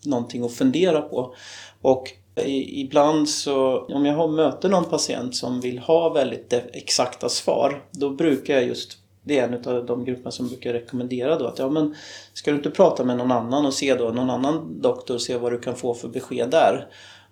någonting 0.05 0.45
att 0.45 0.53
fundera 0.53 1.01
på. 1.01 1.35
Och 1.81 2.11
Ibland 2.47 3.29
så, 3.29 3.79
om 3.79 4.05
jag 4.05 4.15
har 4.15 4.27
möter 4.27 4.69
någon 4.69 4.85
patient 4.85 5.35
som 5.35 5.61
vill 5.61 5.79
ha 5.79 6.09
väldigt 6.09 6.53
exakta 6.53 7.29
svar, 7.29 7.83
då 7.91 8.09
brukar 8.09 8.53
jag 8.53 8.63
just 8.63 8.97
det 9.23 9.39
är 9.39 9.47
en 9.47 9.75
av 9.75 9.85
de 9.85 10.05
grupperna 10.05 10.31
som 10.31 10.47
brukar 10.47 10.73
rekommendera 10.73 11.39
då 11.39 11.47
att 11.47 11.59
ja 11.59 11.69
men 11.69 11.95
ska 12.33 12.51
du 12.51 12.57
inte 12.57 12.71
prata 12.71 13.03
med 13.03 13.17
någon 13.17 13.31
annan 13.31 13.65
och 13.65 13.73
se 13.73 13.95
då 13.95 14.09
någon 14.09 14.29
annan 14.29 14.81
doktor 14.81 15.15
och 15.15 15.21
se 15.21 15.37
vad 15.37 15.51
du 15.51 15.59
kan 15.59 15.75
få 15.75 15.93
för 15.93 16.07
besked 16.07 16.49
där. 16.49 16.87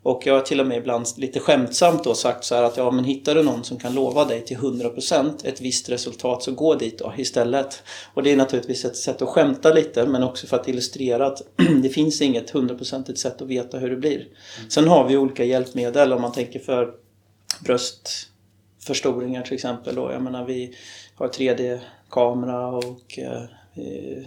Och 0.08 0.28
jag 0.28 0.34
har 0.34 0.42
till 0.42 0.60
och 0.60 0.68
med 0.68 0.78
ibland 0.78 1.06
lite 1.18 1.40
skämtsamt 1.40 2.04
då 2.04 2.14
sagt 2.14 2.44
så 2.44 2.56
här 2.56 2.64
att 2.64 2.78
ja 2.78 2.92
men 2.92 3.06
hittar 3.06 3.36
du 3.36 3.44
någon 3.44 3.64
som 3.64 3.80
kan 3.80 3.94
lova 3.94 4.26
dig 4.26 4.46
till 4.46 4.58
100% 4.58 5.48
ett 5.48 5.62
visst 5.62 5.90
resultat 5.90 6.44
så 6.44 6.52
gå 6.52 6.76
dit 6.76 7.00
då 7.00 7.14
istället. 7.18 7.84
Och 8.14 8.24
det 8.24 8.32
är 8.32 8.38
naturligtvis 8.38 8.86
ett 8.86 8.96
sätt 8.96 9.22
att 9.22 9.30
skämta 9.30 9.74
lite 9.74 10.06
men 10.06 10.24
också 10.24 10.48
för 10.48 10.58
att 10.58 10.68
illustrera 10.68 11.28
att 11.28 11.42
det 11.84 11.90
finns 11.90 12.22
inget 12.22 12.54
100% 12.54 13.16
sätt 13.16 13.42
att 13.42 13.48
veta 13.48 13.80
hur 13.80 13.90
det 13.90 13.96
blir. 13.96 14.18
Mm. 14.18 14.70
Sen 14.70 14.88
har 14.88 15.08
vi 15.08 15.18
olika 15.18 15.44
hjälpmedel 15.44 16.14
om 16.14 16.22
man 16.22 16.32
tänker 16.32 16.60
för 16.60 16.94
bröstförstoringar 17.64 19.42
till 19.42 19.54
exempel. 19.54 19.96
Då. 19.96 20.12
Jag 20.12 20.22
menar 20.22 20.46
vi 20.46 20.76
har 21.16 21.28
3D 21.28 21.80
kamera 22.10 22.68
och 22.68 23.20
eh, 23.20 23.44
Eh, 23.78 24.24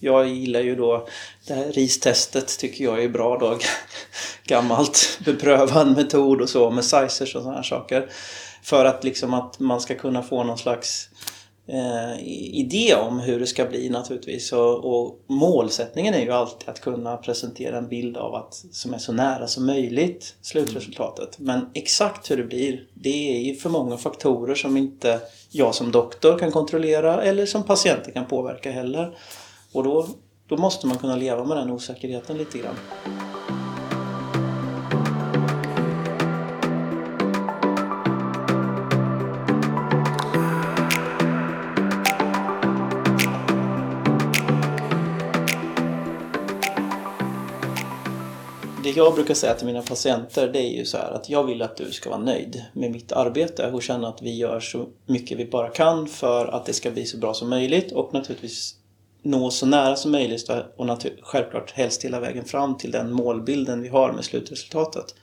jag 0.00 0.28
gillar 0.28 0.60
ju 0.60 0.76
då 0.76 1.08
det 1.46 1.54
här 1.54 1.72
ristestet 1.72 2.58
tycker 2.58 2.84
jag 2.84 3.04
är 3.04 3.08
bra 3.08 3.38
då. 3.38 3.58
Gammalt 4.44 5.18
beprövad 5.24 5.96
metod 5.96 6.40
och 6.40 6.48
så 6.48 6.70
med 6.70 6.84
sizers 6.84 7.34
och 7.34 7.42
sådana 7.42 7.56
här 7.56 7.62
saker. 7.62 8.10
För 8.62 8.84
att 8.84 9.04
liksom 9.04 9.34
att 9.34 9.58
man 9.58 9.80
ska 9.80 9.94
kunna 9.94 10.22
få 10.22 10.44
någon 10.44 10.58
slags 10.58 11.08
eh, 11.66 12.26
idé 12.52 12.94
om 12.94 13.20
hur 13.20 13.40
det 13.40 13.46
ska 13.46 13.64
bli 13.64 13.88
naturligtvis. 13.88 14.52
Och, 14.52 14.84
och, 14.84 15.20
målsättningen 15.26 16.14
är 16.14 16.20
ju 16.20 16.30
alltid 16.30 16.68
att 16.68 16.80
kunna 16.80 17.16
presentera 17.16 17.78
en 17.78 17.88
bild 17.88 18.16
av 18.16 18.34
att 18.34 18.64
som 18.72 18.94
är 18.94 18.98
så 18.98 19.12
nära 19.12 19.46
som 19.46 19.66
möjligt 19.66 20.34
slutresultatet. 20.42 21.38
Men 21.38 21.70
exakt 21.74 22.30
hur 22.30 22.36
det 22.36 22.44
blir, 22.44 22.84
det 22.94 23.36
är 23.36 23.40
ju 23.40 23.54
för 23.54 23.70
många 23.70 23.96
faktorer 23.96 24.54
som 24.54 24.76
inte 24.76 25.20
jag 25.50 25.74
som 25.74 25.92
doktor 25.92 26.38
kan 26.38 26.52
kontrollera 26.52 27.22
eller 27.22 27.46
som 27.46 27.62
patienten 27.62 28.12
kan 28.12 28.26
påverka 28.26 28.70
heller. 28.70 29.18
Och 29.72 29.84
då, 29.84 30.06
då 30.46 30.56
måste 30.56 30.86
man 30.86 30.98
kunna 30.98 31.16
leva 31.16 31.44
med 31.44 31.56
den 31.56 31.70
osäkerheten 31.70 32.38
lite 32.38 32.58
grann. 32.58 32.76
Det 48.92 48.98
jag 48.98 49.14
brukar 49.14 49.34
säga 49.34 49.54
till 49.54 49.66
mina 49.66 49.82
patienter 49.82 50.48
det 50.48 50.58
är 50.58 50.70
ju 50.70 50.84
så 50.84 50.96
här 50.96 51.10
att 51.10 51.28
jag 51.28 51.44
vill 51.44 51.62
att 51.62 51.76
du 51.76 51.92
ska 51.92 52.10
vara 52.10 52.20
nöjd 52.20 52.64
med 52.72 52.90
mitt 52.90 53.12
arbete 53.12 53.70
och 53.70 53.82
känna 53.82 54.08
att 54.08 54.22
vi 54.22 54.36
gör 54.36 54.60
så 54.60 54.86
mycket 55.06 55.38
vi 55.38 55.44
bara 55.44 55.68
kan 55.68 56.08
för 56.08 56.46
att 56.46 56.66
det 56.66 56.72
ska 56.72 56.90
bli 56.90 57.04
så 57.04 57.16
bra 57.16 57.34
som 57.34 57.50
möjligt 57.50 57.92
och 57.92 58.14
naturligtvis 58.14 58.74
nå 59.22 59.50
så 59.50 59.66
nära 59.66 59.96
som 59.96 60.12
möjligt 60.12 60.50
och 60.76 60.86
självklart 61.22 61.70
helst 61.70 62.04
hela 62.04 62.20
vägen 62.20 62.44
fram 62.44 62.78
till 62.78 62.90
den 62.90 63.12
målbilden 63.12 63.82
vi 63.82 63.88
har 63.88 64.12
med 64.12 64.24
slutresultatet. 64.24 65.14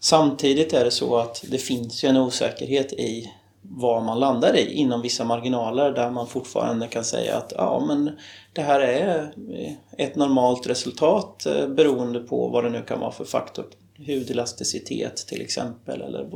Samtidigt 0.00 0.72
är 0.72 0.84
det 0.84 0.90
så 0.90 1.16
att 1.16 1.44
det 1.48 1.58
finns 1.58 2.04
ju 2.04 2.08
en 2.08 2.16
osäkerhet 2.16 2.92
i 2.92 3.32
vad 3.62 4.02
man 4.02 4.20
landar 4.20 4.56
i 4.56 4.72
inom 4.72 5.02
vissa 5.02 5.24
marginaler 5.24 5.92
där 5.92 6.10
man 6.10 6.26
fortfarande 6.26 6.86
kan 6.86 7.04
säga 7.04 7.36
att 7.36 7.52
ja 7.56 7.84
men 7.86 8.10
det 8.52 8.62
här 8.62 8.80
är 8.80 9.34
eh, 9.50 9.72
ett 9.98 10.16
normalt 10.16 10.66
resultat 10.66 11.46
eh, 11.46 11.68
beroende 11.68 12.20
på 12.20 12.48
vad 12.48 12.64
det 12.64 12.70
nu 12.70 12.82
kan 12.82 13.00
vara 13.00 13.12
för 13.12 13.24
faktor. 13.24 13.66
Hudelasticitet 14.06 15.16
till 15.16 15.40
exempel 15.40 16.02
eller 16.02 16.28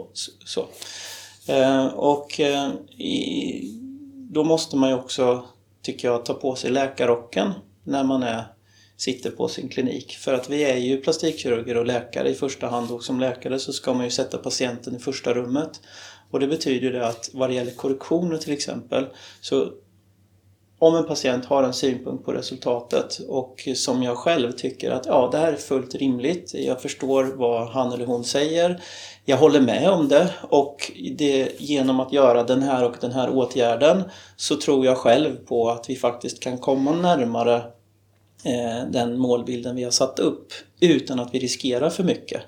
så. 0.44 0.66
Eh, 1.52 1.86
och 1.86 2.40
då 4.14 4.44
måste 4.44 4.76
man 4.76 4.88
ju 4.88 4.94
också, 4.94 5.44
tycker 5.82 6.08
jag, 6.08 6.24
ta 6.24 6.34
på 6.34 6.54
sig 6.54 6.70
läkarrocken 6.70 7.52
när 7.84 8.04
man 8.04 8.22
är, 8.22 8.44
sitter 8.96 9.30
på 9.30 9.48
sin 9.48 9.68
klinik. 9.68 10.12
För 10.12 10.34
att 10.34 10.50
vi 10.50 10.64
är 10.64 10.76
ju 10.76 11.00
plastikkirurger 11.00 11.76
och 11.76 11.86
läkare 11.86 12.28
i 12.28 12.34
första 12.34 12.66
hand 12.66 12.90
och 12.90 13.04
som 13.04 13.20
läkare 13.20 13.58
så 13.58 13.72
ska 13.72 13.94
man 13.94 14.04
ju 14.04 14.10
sätta 14.10 14.38
patienten 14.38 14.96
i 14.96 14.98
första 14.98 15.34
rummet. 15.34 15.80
Och 16.36 16.40
det 16.40 16.46
betyder 16.46 16.92
det 16.92 17.06
att 17.06 17.30
vad 17.32 17.50
det 17.50 17.54
gäller 17.54 17.70
korrektioner 17.70 18.36
till 18.36 18.52
exempel 18.52 19.06
så 19.40 19.70
om 20.78 20.96
en 20.96 21.04
patient 21.06 21.44
har 21.44 21.62
en 21.62 21.72
synpunkt 21.72 22.24
på 22.24 22.32
resultatet 22.32 23.18
och 23.28 23.68
som 23.74 24.02
jag 24.02 24.16
själv 24.16 24.52
tycker 24.52 24.90
att 24.90 25.06
ja, 25.06 25.28
det 25.32 25.38
här 25.38 25.52
är 25.52 25.56
fullt 25.56 25.94
rimligt, 25.94 26.54
jag 26.54 26.82
förstår 26.82 27.24
vad 27.24 27.68
han 27.68 27.92
eller 27.92 28.06
hon 28.06 28.24
säger, 28.24 28.82
jag 29.24 29.36
håller 29.36 29.60
med 29.60 29.90
om 29.90 30.08
det 30.08 30.34
och 30.42 30.92
det, 31.12 31.60
genom 31.60 32.00
att 32.00 32.12
göra 32.12 32.44
den 32.44 32.62
här 32.62 32.84
och 32.84 32.96
den 33.00 33.12
här 33.12 33.30
åtgärden 33.30 34.02
så 34.36 34.56
tror 34.56 34.86
jag 34.86 34.96
själv 34.96 35.36
på 35.36 35.70
att 35.70 35.90
vi 35.90 35.96
faktiskt 35.96 36.40
kan 36.40 36.58
komma 36.58 36.92
närmare 36.92 37.56
eh, 38.44 38.90
den 38.90 39.18
målbilden 39.18 39.76
vi 39.76 39.84
har 39.84 39.90
satt 39.90 40.18
upp 40.18 40.52
utan 40.80 41.20
att 41.20 41.34
vi 41.34 41.38
riskerar 41.38 41.90
för 41.90 42.04
mycket. 42.04 42.42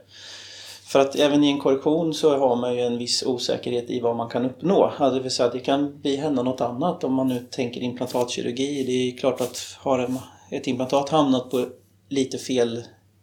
För 0.88 0.98
att 0.98 1.16
även 1.16 1.44
i 1.44 1.50
en 1.50 1.58
korrektion 1.58 2.14
så 2.14 2.36
har 2.36 2.56
man 2.56 2.74
ju 2.74 2.80
en 2.80 2.98
viss 2.98 3.22
osäkerhet 3.22 3.90
i 3.90 4.00
vad 4.00 4.16
man 4.16 4.28
kan 4.28 4.44
uppnå. 4.44 4.84
Alltså, 4.84 5.10
det 5.10 5.20
vill 5.20 5.30
säga 5.30 5.46
att 5.46 5.52
det 5.52 5.60
kan 5.60 6.00
bli 6.00 6.16
hända 6.16 6.42
något 6.42 6.60
annat 6.60 7.04
om 7.04 7.14
man 7.14 7.28
nu 7.28 7.46
tänker 7.50 7.80
implantatkirurgi. 7.80 8.84
Det 8.84 8.92
är 8.92 9.18
klart 9.18 9.40
att 9.40 9.76
har 9.78 10.10
ett 10.50 10.66
implantat 10.66 11.08
hamnat 11.08 11.50
på 11.50 11.66
lite 12.08 12.38
fel 12.38 12.82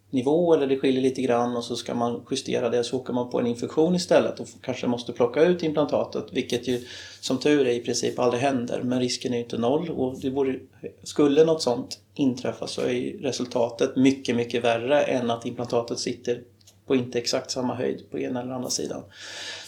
nivå 0.09 0.53
eller 0.53 0.67
det 0.67 0.77
skiljer 0.77 1.01
lite 1.01 1.21
grann 1.21 1.57
och 1.57 1.63
så 1.63 1.75
ska 1.75 1.95
man 1.95 2.25
justera 2.31 2.69
det 2.69 2.83
så 2.83 2.97
åker 2.97 3.13
man 3.13 3.29
på 3.29 3.39
en 3.39 3.47
infektion 3.47 3.95
istället 3.95 4.39
och 4.39 4.47
kanske 4.61 4.87
måste 4.87 5.13
plocka 5.13 5.43
ut 5.43 5.63
implantatet 5.63 6.25
vilket 6.31 6.67
ju 6.67 6.85
som 7.21 7.37
tur 7.37 7.67
är 7.67 7.71
i 7.71 7.79
princip 7.79 8.19
aldrig 8.19 8.41
händer 8.41 8.81
men 8.83 8.99
risken 8.99 9.33
är 9.33 9.37
ju 9.37 9.43
inte 9.43 9.57
noll 9.57 9.89
och 9.89 10.19
det 10.21 10.29
vore, 10.29 10.59
skulle 11.03 11.45
något 11.45 11.61
sånt 11.61 11.99
inträffa 12.13 12.67
så 12.67 12.81
är 12.81 13.21
resultatet 13.21 13.95
mycket 13.95 14.35
mycket 14.35 14.63
värre 14.63 15.01
än 15.01 15.31
att 15.31 15.45
implantatet 15.45 15.99
sitter 15.99 16.41
på 16.87 16.95
inte 16.95 17.19
exakt 17.19 17.51
samma 17.51 17.75
höjd 17.75 18.11
på 18.11 18.19
ena 18.19 18.41
eller 18.41 18.53
andra 18.53 18.69
sidan. 18.69 19.03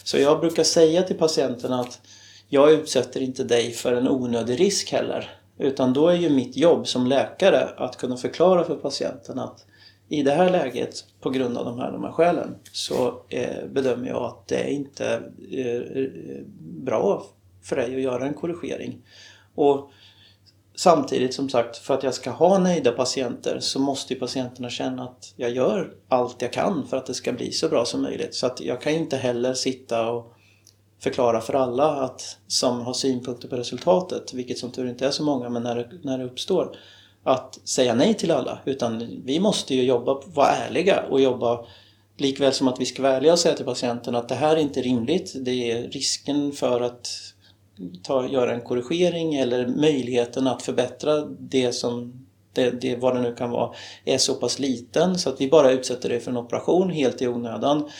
Så 0.04 0.18
jag 0.18 0.40
brukar 0.40 0.64
säga 0.64 1.02
till 1.02 1.16
patienten 1.16 1.72
att 1.72 2.00
jag 2.48 2.72
utsätter 2.72 3.20
inte 3.20 3.44
dig 3.44 3.72
för 3.72 3.92
en 3.92 4.08
onödig 4.08 4.60
risk 4.60 4.92
heller. 4.92 5.30
Utan 5.58 5.92
då 5.92 6.08
är 6.08 6.14
ju 6.14 6.30
mitt 6.30 6.56
jobb 6.56 6.86
som 6.86 7.06
läkare 7.06 7.68
att 7.76 7.96
kunna 7.96 8.16
förklara 8.16 8.64
för 8.64 8.76
patienten 8.76 9.38
att 9.38 9.64
i 10.08 10.22
det 10.22 10.32
här 10.32 10.50
läget, 10.50 11.04
på 11.20 11.30
grund 11.30 11.58
av 11.58 11.64
de 11.64 11.78
här, 11.78 11.92
de 11.92 12.04
här 12.04 12.12
skälen, 12.12 12.54
så 12.72 13.22
eh, 13.28 13.66
bedömer 13.68 14.08
jag 14.08 14.22
att 14.22 14.48
det 14.48 14.56
är 14.56 14.68
inte 14.68 15.22
är 15.50 15.98
eh, 15.98 16.42
bra 16.58 17.26
för 17.62 17.76
dig 17.76 17.94
att 17.94 18.02
göra 18.02 18.26
en 18.26 18.34
korrigering. 18.34 18.98
Och 19.54 19.90
Samtidigt 20.78 21.34
som 21.34 21.48
sagt, 21.48 21.76
för 21.76 21.94
att 21.94 22.02
jag 22.02 22.14
ska 22.14 22.30
ha 22.30 22.58
nöjda 22.58 22.92
patienter 22.92 23.60
så 23.60 23.78
måste 23.78 24.14
ju 24.14 24.20
patienterna 24.20 24.70
känna 24.70 25.02
att 25.02 25.32
jag 25.36 25.50
gör 25.50 25.92
allt 26.08 26.42
jag 26.42 26.52
kan 26.52 26.86
för 26.86 26.96
att 26.96 27.06
det 27.06 27.14
ska 27.14 27.32
bli 27.32 27.52
så 27.52 27.68
bra 27.68 27.84
som 27.84 28.02
möjligt. 28.02 28.34
Så 28.34 28.46
att 28.46 28.60
jag 28.60 28.80
kan 28.80 28.92
inte 28.92 29.16
heller 29.16 29.54
sitta 29.54 30.10
och 30.10 30.32
förklara 31.00 31.40
för 31.40 31.54
alla 31.54 31.86
att, 31.86 32.38
som 32.46 32.80
har 32.80 32.92
synpunkter 32.92 33.48
på 33.48 33.56
resultatet, 33.56 34.34
vilket 34.34 34.58
som 34.58 34.70
tur 34.70 34.88
inte 34.88 35.06
är 35.06 35.10
så 35.10 35.22
många, 35.22 35.48
men 35.48 35.62
när 35.62 35.76
det, 35.76 35.88
när 36.02 36.18
det 36.18 36.24
uppstår, 36.24 36.76
att 37.24 37.58
säga 37.64 37.94
nej 37.94 38.14
till 38.14 38.30
alla. 38.30 38.58
Utan 38.64 39.22
vi 39.24 39.40
måste 39.40 39.74
ju 39.74 39.82
jobba, 39.82 40.22
vara 40.26 40.48
ärliga 40.48 41.04
och 41.10 41.20
jobba 41.20 41.66
likväl 42.16 42.52
som 42.52 42.68
att 42.68 42.80
vi 42.80 42.86
ska 42.86 43.02
vara 43.02 43.16
ärliga 43.16 43.32
och 43.32 43.38
säga 43.38 43.54
till 43.54 43.64
patienten 43.64 44.14
att 44.14 44.28
det 44.28 44.34
här 44.34 44.56
är 44.56 44.60
inte 44.60 44.82
rimligt. 44.82 45.32
Det 45.36 45.70
är 45.70 45.88
risken 45.88 46.52
för 46.52 46.80
att 46.80 47.08
ta, 48.02 48.28
göra 48.28 48.54
en 48.54 48.60
korrigering 48.60 49.34
eller 49.34 49.66
möjligheten 49.66 50.46
att 50.46 50.62
förbättra 50.62 51.24
det 51.26 51.72
som 51.72 52.24
det, 52.52 52.70
det, 52.70 52.96
vad 52.96 53.16
det 53.16 53.20
nu 53.20 53.34
kan 53.34 53.50
vara, 53.50 53.74
är 54.04 54.18
så 54.18 54.34
pass 54.34 54.58
liten 54.58 55.18
så 55.18 55.30
att 55.30 55.40
vi 55.40 55.48
bara 55.48 55.70
utsätter 55.70 56.08
det 56.08 56.20
för 56.20 56.30
en 56.30 56.36
operation 56.36 56.90
helt 56.90 57.22
i 57.22 57.28
onödan. 57.28 57.90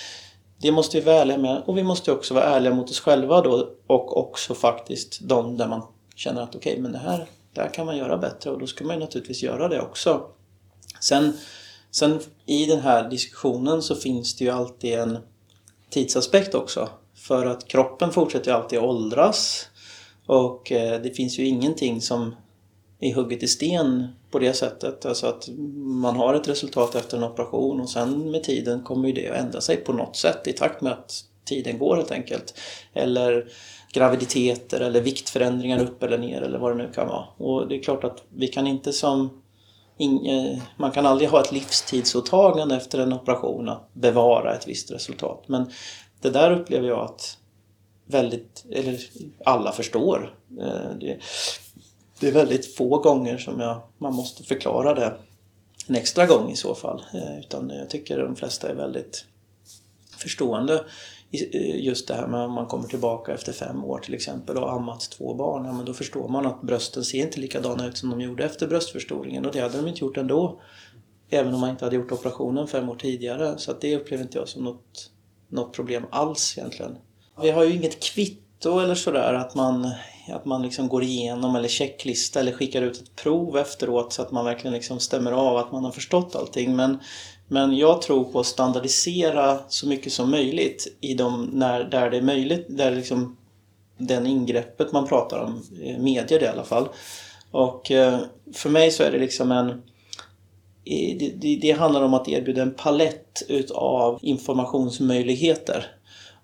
Det 0.60 0.72
måste 0.72 0.96
vi 0.96 1.04
vara 1.04 1.16
ärliga 1.16 1.38
med 1.38 1.62
och 1.66 1.78
vi 1.78 1.82
måste 1.82 2.12
också 2.12 2.34
vara 2.34 2.44
ärliga 2.44 2.74
mot 2.74 2.90
oss 2.90 3.00
själva 3.00 3.40
då 3.40 3.68
och 3.86 4.16
också 4.16 4.54
faktiskt 4.54 5.18
de 5.28 5.56
där 5.56 5.68
man 5.68 5.82
känner 6.14 6.42
att 6.42 6.54
okej, 6.54 6.72
okay, 6.72 6.82
men 6.82 6.92
det 6.92 6.98
här, 6.98 7.26
det 7.54 7.60
här 7.60 7.74
kan 7.74 7.86
man 7.86 7.96
göra 7.96 8.18
bättre 8.18 8.50
och 8.50 8.58
då 8.58 8.66
ska 8.66 8.84
man 8.84 8.94
ju 8.96 9.00
naturligtvis 9.00 9.42
göra 9.42 9.68
det 9.68 9.80
också. 9.80 10.22
Sen, 11.00 11.32
sen 11.90 12.20
i 12.46 12.66
den 12.66 12.80
här 12.80 13.10
diskussionen 13.10 13.82
så 13.82 13.94
finns 13.94 14.36
det 14.36 14.44
ju 14.44 14.50
alltid 14.50 14.94
en 14.94 15.18
tidsaspekt 15.90 16.54
också. 16.54 16.88
För 17.14 17.46
att 17.46 17.68
kroppen 17.68 18.12
fortsätter 18.12 18.50
ju 18.50 18.56
alltid 18.56 18.78
att 18.78 18.84
åldras. 18.84 19.67
Och 20.28 20.72
eh, 20.72 21.00
det 21.00 21.10
finns 21.10 21.38
ju 21.38 21.46
ingenting 21.46 22.00
som 22.00 22.34
är 23.00 23.14
hugget 23.14 23.42
i 23.42 23.48
sten 23.48 24.08
på 24.30 24.38
det 24.38 24.52
sättet. 24.52 25.06
Alltså 25.06 25.26
att 25.26 25.48
man 25.76 26.16
har 26.16 26.34
ett 26.34 26.48
resultat 26.48 26.94
efter 26.94 27.16
en 27.16 27.24
operation 27.24 27.80
och 27.80 27.90
sen 27.90 28.30
med 28.30 28.42
tiden 28.42 28.82
kommer 28.82 29.08
ju 29.08 29.14
det 29.14 29.30
att 29.30 29.36
ändra 29.36 29.60
sig 29.60 29.76
på 29.76 29.92
något 29.92 30.16
sätt 30.16 30.46
i 30.46 30.52
takt 30.52 30.80
med 30.80 30.92
att 30.92 31.24
tiden 31.44 31.78
går 31.78 31.96
helt 31.96 32.10
enkelt. 32.10 32.54
Eller 32.94 33.48
graviditeter 33.92 34.80
eller 34.80 35.00
viktförändringar 35.00 35.82
upp 35.82 36.02
eller 36.02 36.18
ner 36.18 36.42
eller 36.42 36.58
vad 36.58 36.70
det 36.70 36.84
nu 36.84 36.92
kan 36.94 37.08
vara. 37.08 37.24
Och 37.36 37.68
det 37.68 37.76
är 37.76 37.82
klart 37.82 38.04
att 38.04 38.24
vi 38.34 38.48
kan 38.48 38.66
inte 38.66 38.92
som 38.92 39.42
eh, 39.98 40.58
man 40.76 40.90
kan 40.90 41.06
aldrig 41.06 41.30
ha 41.30 41.40
ett 41.40 41.52
livstidsåtagande 41.52 42.76
efter 42.76 42.98
en 42.98 43.12
operation 43.12 43.68
att 43.68 43.94
bevara 43.94 44.54
ett 44.54 44.68
visst 44.68 44.90
resultat. 44.90 45.44
Men 45.46 45.70
det 46.20 46.30
där 46.30 46.60
upplever 46.60 46.88
jag 46.88 47.00
att 47.00 47.38
väldigt, 48.08 48.64
eller 48.70 49.00
alla 49.44 49.72
förstår. 49.72 50.34
Eh, 50.60 50.90
det, 51.00 51.18
det 52.20 52.28
är 52.28 52.32
väldigt 52.32 52.74
få 52.74 52.98
gånger 52.98 53.38
som 53.38 53.60
jag, 53.60 53.80
man 53.98 54.14
måste 54.14 54.42
förklara 54.42 54.94
det 54.94 55.16
en 55.88 55.96
extra 55.96 56.26
gång 56.26 56.50
i 56.50 56.56
så 56.56 56.74
fall. 56.74 57.04
Eh, 57.14 57.38
utan 57.38 57.70
jag 57.70 57.90
tycker 57.90 58.18
de 58.18 58.36
flesta 58.36 58.70
är 58.70 58.74
väldigt 58.74 59.24
förstående. 60.16 60.84
Eh, 61.30 61.84
just 61.84 62.08
det 62.08 62.14
här 62.14 62.26
med 62.26 62.40
om 62.40 62.52
man 62.52 62.66
kommer 62.66 62.88
tillbaka 62.88 63.34
efter 63.34 63.52
fem 63.52 63.84
år 63.84 63.98
till 63.98 64.14
exempel 64.14 64.56
och 64.56 64.62
har 64.62 64.76
ammat 64.76 65.00
två 65.00 65.34
barn. 65.34 65.64
Ja, 65.64 65.72
men 65.72 65.84
då 65.84 65.94
förstår 65.94 66.28
man 66.28 66.46
att 66.46 66.62
brösten 66.62 67.04
ser 67.04 67.18
inte 67.18 67.40
likadana 67.40 67.86
ut 67.86 67.96
som 67.96 68.10
de 68.10 68.20
gjorde 68.20 68.44
efter 68.44 68.68
bröstförstoringen 68.68 69.46
och 69.46 69.52
det 69.52 69.60
hade 69.60 69.76
de 69.76 69.88
inte 69.88 70.00
gjort 70.00 70.16
ändå. 70.16 70.60
Även 71.30 71.54
om 71.54 71.60
man 71.60 71.70
inte 71.70 71.84
hade 71.84 71.96
gjort 71.96 72.12
operationen 72.12 72.66
fem 72.66 72.88
år 72.88 72.96
tidigare. 72.96 73.58
Så 73.58 73.70
att 73.70 73.80
det 73.80 73.96
upplever 73.96 74.24
inte 74.24 74.38
jag 74.38 74.48
som 74.48 74.64
något, 74.64 75.10
något 75.48 75.72
problem 75.72 76.06
alls 76.10 76.58
egentligen. 76.58 76.96
Vi 77.42 77.50
har 77.50 77.64
ju 77.64 77.74
inget 77.74 78.00
kvitto 78.00 78.78
eller 78.78 78.94
sådär 78.94 79.34
att 79.34 79.54
man, 79.54 79.90
att 80.28 80.44
man 80.44 80.62
liksom 80.62 80.88
går 80.88 81.02
igenom 81.02 81.56
eller 81.56 81.68
checklista 81.68 82.40
eller 82.40 82.52
skickar 82.52 82.82
ut 82.82 82.96
ett 82.96 83.16
prov 83.16 83.58
efteråt 83.58 84.12
så 84.12 84.22
att 84.22 84.30
man 84.30 84.44
verkligen 84.44 84.74
liksom 84.74 85.00
stämmer 85.00 85.32
av 85.32 85.56
att 85.56 85.72
man 85.72 85.84
har 85.84 85.90
förstått 85.90 86.36
allting. 86.36 86.76
Men, 86.76 86.98
men 87.48 87.76
jag 87.76 88.02
tror 88.02 88.24
på 88.24 88.40
att 88.40 88.46
standardisera 88.46 89.58
så 89.68 89.88
mycket 89.88 90.12
som 90.12 90.30
möjligt 90.30 90.96
i 91.00 91.14
de, 91.14 91.50
när, 91.52 91.84
där 91.84 92.10
det 92.10 92.16
är 92.16 92.22
möjligt, 92.22 92.66
där 92.68 92.90
liksom 92.90 93.36
den 93.98 94.26
ingreppet 94.26 94.92
man 94.92 95.06
pratar 95.06 95.38
om 95.38 95.62
eh, 95.82 95.98
medger 95.98 96.38
det 96.40 96.44
i 96.44 96.48
alla 96.48 96.64
fall. 96.64 96.88
Och 97.50 97.90
eh, 97.90 98.18
för 98.54 98.70
mig 98.70 98.90
så 98.90 99.02
är 99.02 99.10
det 99.10 99.18
liksom 99.18 99.52
en 99.52 99.82
det, 101.18 101.32
det, 101.36 101.56
det 101.56 101.72
handlar 101.72 102.02
om 102.02 102.14
att 102.14 102.28
erbjuda 102.28 102.62
en 102.62 102.74
palett 102.74 103.42
utav 103.48 104.18
informationsmöjligheter. 104.22 105.97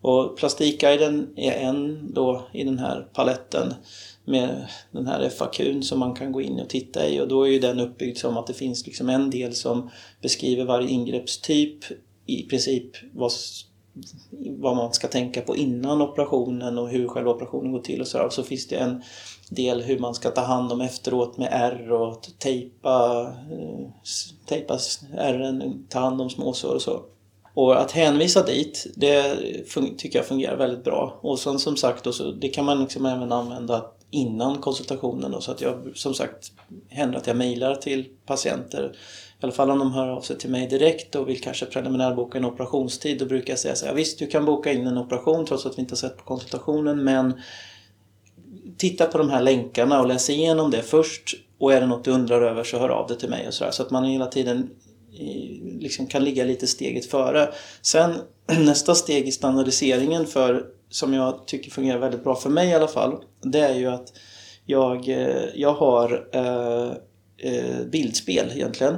Och 0.05 0.37
Plastikguiden 0.37 1.29
är 1.37 1.53
en 1.53 2.11
då 2.15 2.47
i 2.53 2.65
den 2.65 2.79
här 2.79 3.09
paletten 3.13 3.75
med 4.25 4.67
den 4.91 5.07
här 5.07 5.29
FAQn 5.29 5.83
som 5.83 5.99
man 5.99 6.15
kan 6.15 6.33
gå 6.33 6.43
in 6.43 6.61
och 6.61 6.69
titta 6.69 7.09
i 7.09 7.21
och 7.21 7.29
då 7.29 7.43
är 7.43 7.51
ju 7.51 7.59
den 7.59 7.81
uppbyggd 7.81 8.17
som 8.17 8.37
att 8.37 8.47
det 8.47 8.55
finns 8.55 8.87
liksom 8.87 9.09
en 9.09 9.31
del 9.31 9.55
som 9.55 9.91
beskriver 10.23 10.65
varje 10.65 10.89
ingreppstyp 10.89 11.85
i 12.27 12.43
princip 12.43 12.97
vad, 13.13 13.33
vad 14.59 14.77
man 14.77 14.93
ska 14.93 15.09
tänka 15.09 15.41
på 15.41 15.57
innan 15.57 16.03
operationen 16.03 16.79
och 16.79 16.89
hur 16.89 17.09
själva 17.09 17.31
operationen 17.31 17.73
går 17.73 17.81
till 17.81 18.01
och 18.01 18.09
så. 18.09 18.23
Och 18.23 18.33
så 18.33 18.43
finns 18.43 18.69
det 18.69 18.77
en 18.77 19.03
del 19.51 19.83
hur 19.83 19.99
man 19.99 20.15
ska 20.15 20.31
ta 20.31 20.41
hand 20.41 20.73
om 20.73 20.81
efteråt 20.81 21.39
med 21.39 21.49
R 21.53 21.93
och 21.93 22.27
tejpa, 22.39 23.27
eh, 23.51 23.87
tejpa 24.47 24.79
ärren, 25.17 25.87
ta 25.89 25.99
hand 25.99 26.21
om 26.21 26.31
småsår 26.31 26.75
och 26.75 26.83
så. 26.83 27.03
Och 27.55 27.81
att 27.81 27.91
hänvisa 27.91 28.43
dit, 28.43 28.87
det 28.95 29.37
tycker 29.99 30.19
jag 30.19 30.27
fungerar 30.27 30.57
väldigt 30.57 30.85
bra. 30.85 31.19
Och 31.23 31.39
sen 31.39 31.59
som 31.59 31.77
sagt, 31.77 32.15
så, 32.15 32.31
det 32.31 32.49
kan 32.49 32.65
man 32.65 32.81
liksom 32.81 33.07
även 33.07 33.33
använda 33.33 33.85
innan 34.11 34.59
konsultationen. 34.59 35.31
Då, 35.31 35.41
så 35.41 35.51
att 35.51 35.61
jag 35.61 35.93
som 35.95 36.15
sagt 36.15 36.53
händer 36.89 37.19
att 37.19 37.27
jag 37.27 37.37
mejlar 37.37 37.75
till 37.75 38.09
patienter. 38.27 38.93
I 39.41 39.45
alla 39.45 39.53
fall 39.53 39.71
om 39.71 39.79
de 39.79 39.93
hör 39.93 40.09
av 40.09 40.21
sig 40.21 40.39
till 40.39 40.51
mig 40.51 40.69
direkt 40.69 41.15
och 41.15 41.29
vill 41.29 41.41
kanske 41.41 41.67
preliminärboka 41.67 42.39
en 42.39 42.45
operationstid. 42.45 43.19
Då 43.19 43.27
brukar 43.27 43.53
jag 43.53 43.59
säga 43.59 43.75
så 43.75 43.87
här, 43.87 43.95
visst 43.95 44.19
du 44.19 44.27
kan 44.27 44.45
boka 44.45 44.73
in 44.73 44.87
en 44.87 44.99
operation 44.99 45.47
trots 45.47 45.67
att 45.67 45.79
vi 45.79 45.81
inte 45.81 45.93
har 45.93 45.97
sett 45.97 46.17
på 46.17 46.25
konsultationen 46.25 47.05
men 47.05 47.41
titta 48.77 49.07
på 49.07 49.19
de 49.19 49.31
här 49.31 49.43
länkarna 49.43 50.01
och 50.01 50.09
läs 50.09 50.31
igenom 50.31 50.71
det 50.71 50.83
först. 50.83 51.35
Och 51.59 51.73
är 51.73 51.81
det 51.81 51.87
något 51.87 52.05
du 52.05 52.11
undrar 52.11 52.43
över 52.43 52.65
så 52.65 52.79
hör 52.79 52.89
av 52.89 53.09
dig 53.09 53.19
till 53.19 53.31
mig 53.31 53.47
och 53.49 53.55
sådär. 53.55 53.71
Så 53.71 53.83
att 53.83 53.91
man 53.91 54.05
hela 54.05 54.27
tiden 54.27 54.71
liksom 55.81 56.07
kan 56.07 56.25
ligga 56.25 56.45
lite 56.45 56.67
steget 56.67 57.07
före. 57.07 57.53
Sen 57.83 58.15
nästa 58.59 58.95
steg 58.95 59.29
i 59.29 59.33
standardiseringen 59.33 60.27
för, 60.27 60.67
som 60.91 61.15
jag 61.15 61.47
tycker 61.47 61.71
fungerar 61.71 61.99
väldigt 61.99 62.25
bra 62.25 62.37
för 62.37 62.51
mig 62.51 62.69
i 62.69 62.75
alla 62.75 62.89
fall, 62.89 63.25
det 63.43 63.61
är 63.61 63.75
ju 63.75 63.87
att 63.87 64.13
jag, 64.67 65.09
eh, 65.09 65.45
jag 65.55 65.75
har 65.75 66.29
eh, 66.33 66.93
eh 67.51 67.87
bildspel 67.87 68.51
egentligen 68.55 68.97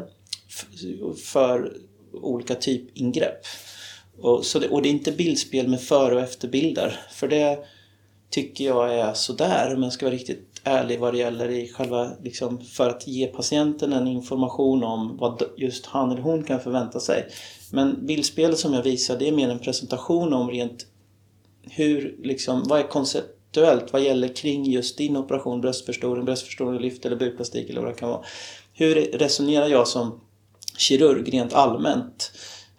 för 1.24 1.76
olika 2.12 2.54
typ 2.54 2.96
ingrepp. 2.96 3.40
Och, 4.18 4.44
så 4.44 4.58
det, 4.58 4.68
och 4.68 4.82
det 4.82 4.88
är 4.88 4.90
inte 4.90 5.12
bildspel 5.12 5.68
med 5.68 5.80
före 5.80 6.14
och 6.14 6.20
efterbilder. 6.20 7.00
För 7.12 7.28
det 7.28 7.58
tycker 8.30 8.64
jag 8.64 8.94
är 8.94 9.12
sådär 9.14 9.74
om 9.74 9.82
jag 9.82 9.92
ska 9.92 10.06
vara 10.06 10.14
riktigt 10.14 10.55
ärlig 10.66 11.00
vad 11.00 11.14
det 11.14 11.18
gäller 11.18 11.48
i 11.48 11.68
själva, 11.68 12.10
liksom, 12.22 12.60
för 12.60 12.88
att 12.88 13.06
ge 13.06 13.26
patienten 13.26 13.92
en 13.92 14.06
information 14.06 14.84
om 14.84 15.16
vad 15.16 15.42
just 15.56 15.86
han 15.86 16.10
eller 16.10 16.22
hon 16.22 16.44
kan 16.44 16.60
förvänta 16.60 17.00
sig. 17.00 17.26
Men 17.72 18.06
bildspelet 18.06 18.58
som 18.58 18.74
jag 18.74 18.82
visar 18.82 19.18
det 19.18 19.28
är 19.28 19.32
mer 19.32 19.48
en 19.48 19.58
presentation 19.58 20.32
om 20.32 20.50
rent 20.50 20.86
hur, 21.62 22.16
liksom, 22.22 22.62
vad 22.68 22.80
är 22.80 22.88
konceptuellt, 22.88 23.92
vad 23.92 24.02
gäller 24.02 24.28
kring 24.28 24.64
just 24.64 24.98
din 24.98 25.16
operation, 25.16 25.60
bröstförstoring, 25.60 26.24
bröstförstoring, 26.24 26.80
lyft 26.80 27.06
eller 27.06 27.16
bukplastik 27.16 27.70
eller 27.70 27.80
vad 27.80 27.90
det 27.90 27.94
kan 27.94 28.08
vara. 28.08 28.24
Hur 28.72 28.94
resonerar 28.94 29.68
jag 29.68 29.88
som 29.88 30.20
kirurg 30.76 31.34
rent 31.34 31.52
allmänt? 31.52 32.32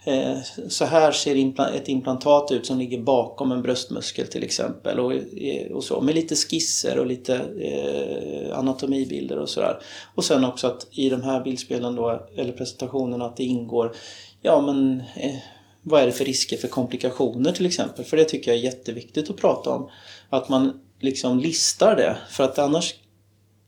Eh, 0.08 0.38
så 0.70 0.86
här 0.86 1.12
ser 1.12 1.62
ett 1.76 1.88
implantat 1.88 2.52
ut 2.52 2.66
som 2.66 2.78
ligger 2.78 3.02
bakom 3.02 3.52
en 3.52 3.62
bröstmuskel 3.62 4.28
till 4.28 4.44
exempel. 4.44 5.00
Och, 5.00 5.14
eh, 5.14 5.72
och 5.72 5.84
så, 5.84 6.02
med 6.02 6.16
lite 6.16 6.36
skisser 6.36 7.00
och 7.00 7.06
lite 7.06 7.36
eh, 7.60 8.58
anatomibilder 8.58 9.38
och 9.38 9.50
sådär. 9.50 9.80
Och 10.16 10.26
sen 10.26 10.46
också 10.46 10.68
att 10.68 10.88
i 10.92 11.10
de 11.10 11.22
här 11.22 11.44
bildspelen 11.44 11.96
då, 11.96 12.28
eller 12.36 12.52
presentationerna, 12.52 13.26
att 13.26 13.38
det 13.38 13.44
ingår 13.44 13.96
Ja 14.42 14.62
men 14.62 15.04
eh, 15.16 15.36
vad 15.82 16.02
är 16.02 16.06
det 16.06 16.12
för 16.12 16.26
risker 16.26 16.58
för 16.58 16.68
komplikationer 16.68 17.52
till 17.52 17.66
exempel? 17.66 18.06
För 18.06 18.18
det 18.18 18.26
tycker 18.26 18.52
jag 18.52 18.60
är 18.60 18.64
jätteviktigt 18.64 19.30
att 19.30 19.38
prata 19.38 19.70
om. 19.70 19.90
Att 20.30 20.50
man 20.50 20.82
liksom 21.00 21.40
listar 21.40 21.96
det. 21.96 22.18
För 22.30 22.44
att 22.44 22.60
annars, 22.60 22.96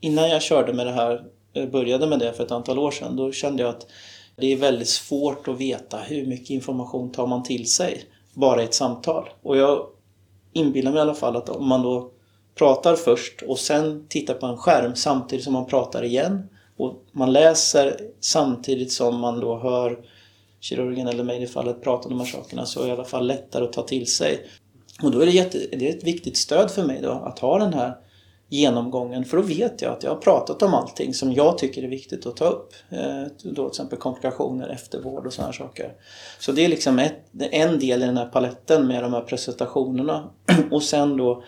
innan 0.01 0.29
jag 0.29 0.41
körde 0.41 0.73
med 0.73 0.87
det 0.87 0.91
här, 0.91 1.23
eh, 1.53 1.69
började 1.69 2.07
med 2.07 2.19
det 2.19 2.33
för 2.33 2.43
ett 2.43 2.51
antal 2.51 2.79
år 2.79 2.91
sedan, 2.91 3.15
då 3.15 3.31
kände 3.31 3.63
jag 3.63 3.69
att 3.69 3.87
det 4.41 4.53
är 4.53 4.57
väldigt 4.57 4.89
svårt 4.89 5.47
att 5.47 5.59
veta 5.59 5.97
hur 5.97 6.25
mycket 6.25 6.49
information 6.49 7.11
tar 7.11 7.27
man 7.27 7.43
till 7.43 7.71
sig 7.71 8.03
bara 8.33 8.61
i 8.61 8.65
ett 8.65 8.73
samtal. 8.73 9.29
Och 9.41 9.57
jag 9.57 9.87
inbillar 10.53 10.91
mig 10.91 10.97
i 10.97 11.01
alla 11.01 11.13
fall 11.13 11.35
att 11.35 11.49
om 11.49 11.67
man 11.67 11.81
då 11.81 12.11
pratar 12.55 12.95
först 12.95 13.41
och 13.41 13.59
sen 13.59 14.05
tittar 14.09 14.33
på 14.33 14.45
en 14.45 14.57
skärm 14.57 14.95
samtidigt 14.95 15.43
som 15.43 15.53
man 15.53 15.65
pratar 15.65 16.03
igen 16.03 16.49
och 16.77 17.03
man 17.11 17.33
läser 17.33 18.01
samtidigt 18.19 18.91
som 18.91 19.19
man 19.19 19.39
då 19.39 19.57
hör 19.57 19.99
kirurgen 20.59 21.07
eller 21.07 21.23
mig 21.23 21.37
i 21.37 21.39
det 21.39 21.47
fallet 21.47 21.83
prata 21.83 22.09
om 22.09 22.17
de 22.17 22.19
här 22.19 22.31
sakerna 22.31 22.65
så 22.65 22.79
är 22.79 22.83
det 22.83 22.89
i 22.89 22.93
alla 22.93 23.03
fall 23.03 23.27
lättare 23.27 23.63
att 23.63 23.73
ta 23.73 23.81
till 23.81 24.07
sig. 24.07 24.47
Och 25.03 25.11
då 25.11 25.19
är 25.19 25.25
det, 25.25 25.31
jätte, 25.31 25.57
det 25.71 25.89
är 25.89 25.97
ett 25.97 26.03
viktigt 26.03 26.37
stöd 26.37 26.71
för 26.71 26.83
mig 26.83 27.01
då 27.01 27.11
att 27.11 27.39
ha 27.39 27.59
den 27.59 27.73
här 27.73 27.95
genomgången 28.49 29.25
för 29.25 29.37
då 29.37 29.43
vet 29.43 29.81
jag 29.81 29.93
att 29.93 30.03
jag 30.03 30.11
har 30.11 30.17
pratat 30.17 30.61
om 30.61 30.73
allting 30.73 31.13
som 31.13 31.33
jag 31.33 31.57
tycker 31.57 31.83
är 31.83 31.87
viktigt 31.87 32.25
att 32.25 32.35
ta 32.35 32.45
upp. 32.45 32.73
Eh, 32.89 33.23
då 33.43 33.53
till 33.53 33.67
exempel 33.67 33.99
komplikationer, 33.99 34.67
eftervård 34.67 35.25
och 35.25 35.33
sådana 35.33 35.53
saker. 35.53 35.93
Så 36.39 36.51
det 36.51 36.65
är 36.65 36.69
liksom 36.69 36.99
ett, 36.99 37.19
en 37.39 37.79
del 37.79 38.03
i 38.03 38.05
den 38.05 38.17
här 38.17 38.25
paletten 38.25 38.87
med 38.87 39.03
de 39.03 39.13
här 39.13 39.21
presentationerna. 39.21 40.29
Och 40.71 40.83
sen 40.83 41.17
då 41.17 41.43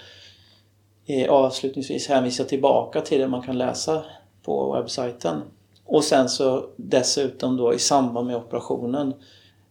eh, 1.06 1.32
avslutningsvis 1.32 2.08
hänvisa 2.08 2.44
tillbaka 2.44 3.02
till 3.02 3.20
det 3.20 3.28
man 3.28 3.42
kan 3.42 3.58
läsa 3.58 4.04
på 4.44 4.74
webbsajten. 4.74 5.42
Och 5.86 6.04
sen 6.04 6.30
så 6.30 6.66
dessutom 6.76 7.58
då 7.58 7.74
i 7.74 7.80
samband 7.80 8.28
med 8.28 8.36
operationen. 8.36 9.14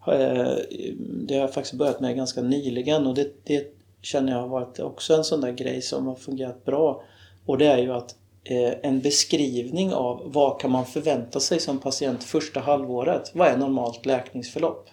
Eh, 0.07 0.55
det 0.99 1.35
har 1.35 1.41
jag 1.41 1.55
faktiskt 1.55 1.75
börjat 1.75 2.01
med 2.01 2.17
ganska 2.17 2.43
nyligen 2.43 3.07
och 3.07 3.15
det, 3.15 3.33
det 3.45 3.75
känner 4.03 4.33
jag 4.33 4.41
har 4.41 4.49
varit 4.49 4.81
också 4.81 5.15
en 5.15 5.25
sån 5.25 5.41
där 5.41 5.53
grej 5.53 5.83
som 5.83 6.07
har 6.07 6.15
fungerat 6.15 6.65
bra. 6.65 7.03
Och 7.47 7.59
det 7.59 7.67
är 7.67 7.79
ju 7.79 7.93
att 7.93 8.15
eh, 8.45 8.73
en 8.83 9.01
beskrivning 9.01 9.95
av 9.95 10.23
vad 10.25 10.61
kan 10.61 10.71
man 10.71 10.87
förvänta 10.87 11.41
sig 11.41 11.61
som 11.61 11.79
patient 11.79 12.25
första 12.25 12.61
halvåret. 12.61 13.31
Vad 13.35 13.49
är 13.49 13.57
normalt 13.57 14.07
läkningsförlopp? 14.07 14.89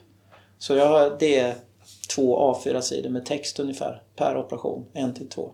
Så 0.57 0.75
jag 0.75 0.87
har, 0.87 1.17
det 1.19 1.39
är 1.39 1.55
två 2.15 2.53
A4-sidor 2.53 3.09
med 3.09 3.25
text 3.25 3.59
ungefär 3.59 4.01
per 4.15 4.37
operation, 4.37 4.85
en 4.93 5.13
till 5.13 5.29
två. 5.29 5.51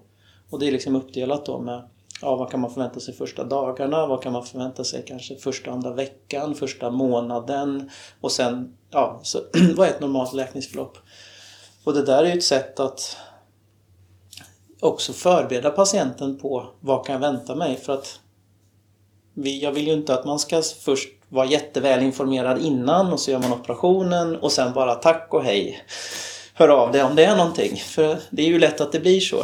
Och 0.49 0.59
det 0.59 0.67
är 0.67 0.71
liksom 0.71 0.95
uppdelat 0.95 1.45
då 1.45 1.59
med 1.59 1.89
ja, 2.21 2.35
vad 2.35 2.51
kan 2.51 2.59
man 2.59 2.73
förvänta 2.73 2.99
sig 2.99 3.13
första 3.13 3.43
dagarna, 3.43 4.07
vad 4.07 4.23
kan 4.23 4.33
man 4.33 4.45
förvänta 4.45 4.83
sig 4.83 5.03
kanske 5.07 5.35
första 5.35 5.71
andra 5.71 5.93
veckan, 5.93 6.55
första 6.55 6.89
månaden 6.89 7.89
och 8.21 8.31
sen, 8.31 8.77
ja, 8.89 9.19
så, 9.23 9.39
vad 9.75 9.87
är 9.87 9.91
ett 9.91 10.01
normalt 10.01 10.33
läkningsförlopp? 10.33 10.97
Och 11.83 11.93
det 11.93 12.05
där 12.05 12.23
är 12.23 12.27
ju 12.27 12.37
ett 12.37 12.43
sätt 12.43 12.79
att 12.79 13.17
också 14.83 15.13
förbereda 15.13 15.69
patienten 15.69 16.39
på 16.39 16.67
vad 16.79 17.05
kan 17.05 17.13
jag 17.13 17.19
vänta 17.19 17.55
mig 17.55 17.75
för 17.75 17.93
att 17.93 18.19
vi, 19.33 19.63
jag 19.63 19.71
vill 19.71 19.87
ju 19.87 19.93
inte 19.93 20.13
att 20.13 20.25
man 20.25 20.39
ska 20.39 20.61
först 20.61 21.09
vara 21.29 21.45
jätteväl 21.45 22.03
informerad 22.03 22.61
innan 22.61 23.13
och 23.13 23.19
så 23.19 23.31
gör 23.31 23.39
man 23.39 23.53
operationen 23.53 24.35
och 24.35 24.51
sen 24.51 24.73
bara 24.73 24.95
tack 24.95 25.27
och 25.29 25.43
hej. 25.43 25.83
Hör 26.53 26.67
av 26.67 26.91
dig 26.91 27.03
om 27.03 27.15
det 27.15 27.25
är 27.25 27.35
någonting. 27.35 27.75
För 27.75 28.17
det 28.29 28.41
är 28.41 28.47
ju 28.47 28.59
lätt 28.59 28.81
att 28.81 28.91
det 28.91 28.99
blir 28.99 29.19
så. 29.19 29.43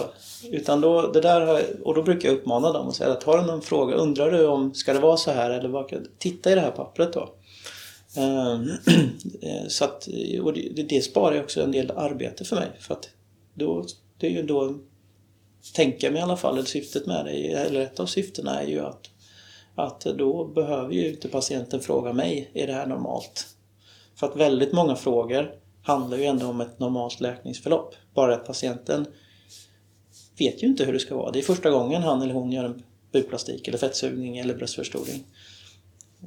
Utan 0.52 0.82
då, 0.82 1.12
det 1.12 1.22
där, 1.22 1.66
och 1.84 1.96
då 1.96 2.04
brukar 2.04 2.30
jag 2.30 2.38
uppmana 2.38 2.72
dem 2.72 2.88
och 2.88 2.96
säga 2.96 3.12
att 3.12 3.24
har 3.24 3.38
du 3.38 3.46
någon 3.46 3.62
fråga, 3.62 3.96
undrar 3.96 4.32
du 4.32 4.48
om 4.48 4.74
ska 4.74 4.94
det 4.94 5.00
vara 5.00 5.18
så 5.18 5.32
här 5.32 5.50
eller 5.50 5.70
vad, 5.70 5.94
titta 6.18 6.52
i 6.52 6.56
det 6.56 6.62
här 6.62 6.72
pappret 6.72 7.14
då. 7.14 7.30
Ehm, 8.16 8.70
så 9.68 9.86
att, 9.86 10.08
och 10.42 10.54
det, 10.54 10.84
det 10.90 11.02
sparar 11.02 11.36
ju 11.36 11.42
också 11.42 11.62
en 11.62 11.72
del 11.72 11.92
arbete 11.92 12.46
för 12.46 12.56
mig. 12.56 12.72
För 12.80 12.94
att 12.94 13.10
då, 13.54 13.86
det 14.18 14.28
är 14.28 14.32
ju 14.32 14.44
då 14.44 14.76
tänka 15.74 16.12
mig 16.12 16.20
i 16.20 16.24
alla 16.24 16.38
fall, 16.38 16.58
eller 16.58 16.68
syftet 16.68 17.06
med 17.06 17.26
det, 17.26 17.52
eller 17.52 17.82
ett 17.82 18.00
av 18.00 18.06
syftena 18.06 18.62
är 18.62 18.68
ju 18.68 18.80
att, 18.80 19.10
att 19.76 20.02
då 20.02 20.46
behöver 20.46 20.94
ju 20.94 21.10
inte 21.10 21.28
patienten 21.28 21.80
fråga 21.80 22.14
mig, 22.14 22.52
är 22.54 22.68
det 22.68 22.74
här 22.74 22.88
normalt? 22.88 23.48
För 24.16 24.28
att 24.28 24.36
väldigt 24.36 24.74
många 24.74 24.96
frågor 24.96 25.52
handlar 25.84 26.18
ju 26.18 26.24
ändå 26.24 26.48
om 26.48 26.62
ett 26.62 26.80
normalt 26.80 27.22
läkningsförlopp. 27.22 27.96
Bara 28.14 28.34
att 28.34 28.46
patienten 28.46 29.06
vet 30.38 30.64
ju 30.64 30.68
inte 30.68 30.86
hur 30.86 30.94
det 30.94 31.00
ska 31.00 31.16
vara. 31.16 31.32
Det 31.32 31.40
är 31.40 31.44
första 31.44 31.70
gången 31.70 32.02
han 32.02 32.22
eller 32.22 32.34
hon 32.34 32.52
gör 32.52 32.64
en 32.64 32.84
bukplastik 33.12 33.68
eller 33.68 33.78
fettsugning 33.78 34.38
eller 34.38 34.56
bröstförstoring. 34.56 35.24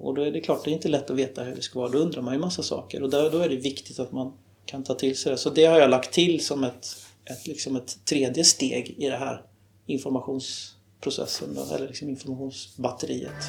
Och 0.01 0.15
då 0.15 0.23
är 0.23 0.33
det 0.33 0.41
klart, 0.41 0.65
det 0.65 0.71
är 0.71 0.73
inte 0.73 0.89
lätt 0.89 1.11
att 1.11 1.17
veta 1.17 1.43
hur 1.43 1.57
det 1.57 1.63
ska 1.63 1.79
vara. 1.79 1.89
Då 1.89 1.99
undrar 1.99 2.23
man 2.23 2.35
ju 2.35 2.41
massa 2.41 2.63
saker 2.63 3.03
och 3.03 3.11
då 3.11 3.39
är 3.39 3.49
det 3.49 3.57
viktigt 3.57 3.99
att 3.99 4.13
man 4.13 4.33
kan 4.67 4.85
ta 4.85 4.95
till 4.95 5.17
sig 5.17 5.33
det. 5.33 5.39
Så 5.39 5.51
det 5.51 5.65
har 5.65 5.81
jag 5.81 5.91
lagt 5.91 6.13
till 6.13 6.45
som 6.45 6.65
ett 6.65 6.97
ett, 7.25 7.47
liksom 7.47 7.77
ett 7.77 8.05
tredje 8.05 8.45
steg 8.45 8.95
i 8.99 9.09
det 9.09 9.17
här 9.17 9.43
informationsprocessen 9.87 11.57
eller 11.57 11.87
liksom 11.87 12.09
informationsbatteriet. 12.09 13.45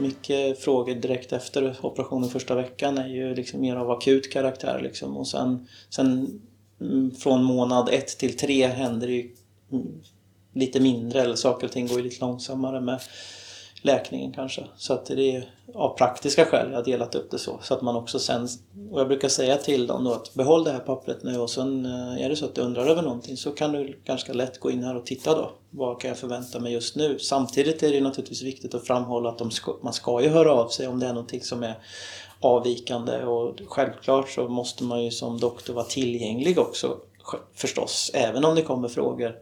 Mycket 0.00 0.58
frågor 0.58 0.94
direkt 0.94 1.32
efter 1.32 1.76
operationen 1.82 2.30
första 2.30 2.54
veckan 2.54 2.98
är 2.98 3.08
ju 3.08 3.34
liksom 3.34 3.60
mer 3.60 3.76
av 3.76 3.90
akut 3.90 4.32
karaktär 4.32 4.80
liksom. 4.82 5.16
och 5.16 5.28
sen, 5.28 5.68
sen 5.90 6.40
mm, 6.80 7.10
från 7.14 7.44
månad 7.44 7.88
ett 7.92 8.18
till 8.18 8.36
tre 8.36 8.66
händer 8.66 9.06
det 9.06 9.12
ju 9.12 9.34
mm, 9.72 10.00
lite 10.52 10.80
mindre 10.80 11.22
eller 11.22 11.34
saker 11.34 11.66
och 11.66 11.72
ting 11.72 11.86
går 11.86 11.96
ju 11.96 12.04
lite 12.04 12.20
långsammare 12.20 12.80
med 12.80 13.00
läkningen 13.82 14.32
kanske. 14.32 14.64
Så 14.76 14.92
att 14.92 15.06
det 15.06 15.36
är 15.36 15.50
av 15.74 15.96
praktiska 15.96 16.44
skäl 16.44 16.70
jag 16.70 16.78
har 16.78 16.84
delat 16.84 17.14
upp 17.14 17.30
det 17.30 17.38
så. 17.38 17.58
Så 17.62 17.74
att 17.74 17.82
man 17.82 17.96
också 17.96 18.18
sen, 18.18 18.48
och 18.90 19.00
jag 19.00 19.08
brukar 19.08 19.28
säga 19.28 19.56
till 19.56 19.86
dem 19.86 20.04
då 20.04 20.12
att 20.12 20.34
behåll 20.34 20.64
det 20.64 20.70
här 20.70 20.78
pappret 20.78 21.22
nu 21.22 21.38
och 21.38 21.50
sen 21.50 21.86
eh, 21.86 22.24
är 22.24 22.28
det 22.28 22.36
så 22.36 22.44
att 22.44 22.54
du 22.54 22.60
undrar 22.60 22.86
över 22.86 23.02
någonting 23.02 23.36
så 23.36 23.50
kan 23.50 23.72
du 23.72 24.00
ganska 24.04 24.32
lätt 24.32 24.60
gå 24.60 24.70
in 24.70 24.84
här 24.84 24.96
och 24.96 25.06
titta 25.06 25.34
då. 25.34 25.50
Vad 25.70 26.00
kan 26.00 26.08
jag 26.08 26.18
förvänta 26.18 26.60
mig 26.60 26.72
just 26.72 26.96
nu? 26.96 27.18
Samtidigt 27.18 27.82
är 27.82 27.92
det 27.92 28.00
naturligtvis 28.00 28.42
viktigt 28.42 28.74
att 28.74 28.86
framhålla 28.86 29.28
att 29.28 29.52
ska, 29.52 29.76
man 29.82 29.92
ska 29.92 30.22
ju 30.22 30.28
höra 30.28 30.52
av 30.52 30.68
sig 30.68 30.88
om 30.88 31.00
det 31.00 31.06
är 31.06 31.12
någonting 31.12 31.42
som 31.42 31.62
är 31.62 31.74
avvikande 32.40 33.24
och 33.24 33.60
självklart 33.66 34.30
så 34.30 34.48
måste 34.48 34.84
man 34.84 35.04
ju 35.04 35.10
som 35.10 35.40
doktor 35.40 35.74
vara 35.74 35.84
tillgänglig 35.84 36.58
också 36.58 36.96
förstås, 37.54 38.10
även 38.14 38.44
om 38.44 38.54
det 38.54 38.62
kommer 38.62 38.88
frågor 38.88 39.36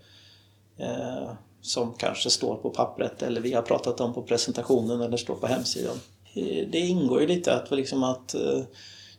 eh, 0.78 1.30
som 1.66 1.94
kanske 1.94 2.30
står 2.30 2.56
på 2.56 2.70
pappret 2.70 3.22
eller 3.22 3.40
vi 3.40 3.52
har 3.52 3.62
pratat 3.62 4.00
om 4.00 4.14
på 4.14 4.22
presentationen 4.22 5.00
eller 5.00 5.16
står 5.16 5.34
på 5.34 5.46
hemsidan. 5.46 5.96
Eh, 6.34 6.68
det 6.70 6.78
ingår 6.78 7.20
ju 7.20 7.26
lite 7.26 7.54
att, 7.54 7.70
liksom 7.70 8.02
att 8.02 8.34
eh, 8.34 8.62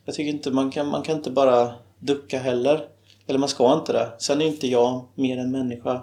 jag 0.04 0.14
tycker 0.14 0.30
inte 0.30 0.50
man 0.50 0.70
kan, 0.70 0.88
man 0.88 1.02
kan 1.02 1.16
inte 1.16 1.30
bara 1.30 1.74
ducka 1.98 2.38
heller. 2.38 2.88
Eller 3.26 3.38
man 3.38 3.48
ska 3.48 3.74
inte 3.74 3.92
det. 3.92 4.08
Sen 4.18 4.40
är 4.40 4.46
inte 4.46 4.68
jag 4.68 5.04
mer 5.14 5.38
än 5.38 5.50
människa 5.50 6.02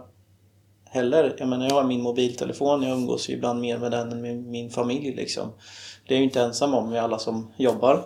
heller. 0.86 1.36
Jag 1.38 1.48
menar 1.48 1.68
jag 1.68 1.76
har 1.76 1.84
min 1.84 2.02
mobiltelefon, 2.02 2.84
jag 2.84 2.98
umgås 2.98 3.30
ju 3.30 3.34
ibland 3.34 3.62
mer 3.62 3.78
med 3.78 3.92
den 3.92 4.12
än 4.12 4.22
med 4.22 4.36
min 4.36 4.70
familj 4.70 5.16
liksom. 5.16 5.52
Det 6.08 6.14
är 6.14 6.16
jag 6.16 6.20
ju 6.20 6.24
inte 6.24 6.42
ensam 6.42 6.74
om 6.74 6.92
vi 6.92 6.98
alla 6.98 7.20
som 7.20 7.52
jobbar. 7.58 8.06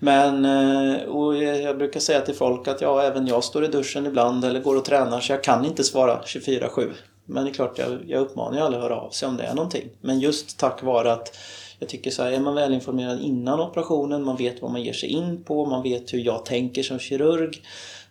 Men 0.00 0.44
eh, 0.44 1.02
och 1.02 1.36
jag 1.36 1.78
brukar 1.78 2.00
säga 2.00 2.20
till 2.20 2.34
folk 2.34 2.68
att 2.68 2.80
ja, 2.80 3.02
även 3.02 3.26
jag 3.26 3.44
står 3.44 3.64
i 3.64 3.68
duschen 3.68 4.06
ibland 4.06 4.44
eller 4.44 4.60
går 4.60 4.76
och 4.76 4.84
tränar 4.84 5.20
så 5.20 5.32
jag 5.32 5.44
kan 5.44 5.64
inte 5.64 5.84
svara 5.84 6.20
24-7. 6.24 6.92
Men 7.26 7.44
det 7.44 7.50
är 7.50 7.54
klart, 7.54 7.78
jag, 7.78 7.98
jag 8.06 8.20
uppmanar 8.20 8.58
ju 8.58 8.64
alla 8.64 8.76
att 8.76 8.82
höra 8.82 9.00
av 9.00 9.10
sig 9.10 9.28
om 9.28 9.36
det 9.36 9.42
är 9.42 9.54
någonting. 9.54 9.88
Men 10.00 10.20
just 10.20 10.58
tack 10.58 10.82
vare 10.82 11.12
att 11.12 11.36
jag 11.78 11.88
tycker 11.88 12.10
så 12.10 12.22
här, 12.22 12.32
är 12.32 12.40
man 12.40 12.54
välinformerad 12.54 13.20
innan 13.20 13.60
operationen, 13.60 14.24
man 14.24 14.36
vet 14.36 14.62
vad 14.62 14.70
man 14.70 14.82
ger 14.82 14.92
sig 14.92 15.08
in 15.08 15.44
på, 15.44 15.66
man 15.66 15.82
vet 15.82 16.14
hur 16.14 16.18
jag 16.18 16.44
tänker 16.44 16.82
som 16.82 16.98
kirurg 16.98 17.62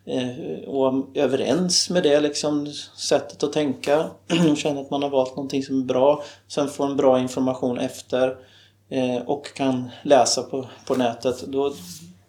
eh, 0.06 0.67
och 0.67 0.86
och 0.86 1.17
överens 1.17 1.89
med 1.89 2.04
det 2.04 2.19
liksom, 2.19 2.67
sättet 2.97 3.43
att 3.43 3.54
tänka 3.54 4.06
och 4.51 4.58
känner 4.58 4.82
att 4.82 4.89
man 4.89 5.04
har 5.04 5.10
valt 5.10 5.36
någonting 5.36 5.63
som 5.63 5.82
är 5.82 5.86
bra. 5.86 6.23
Sen 6.47 6.67
får 6.67 6.86
en 6.86 6.97
bra 6.97 7.19
information 7.19 7.78
efter 7.78 8.38
eh, 8.89 9.17
och 9.25 9.54
kan 9.54 9.89
läsa 10.04 10.43
på, 10.43 10.67
på 10.88 10.95
nätet. 10.95 11.41
Då, 11.47 11.73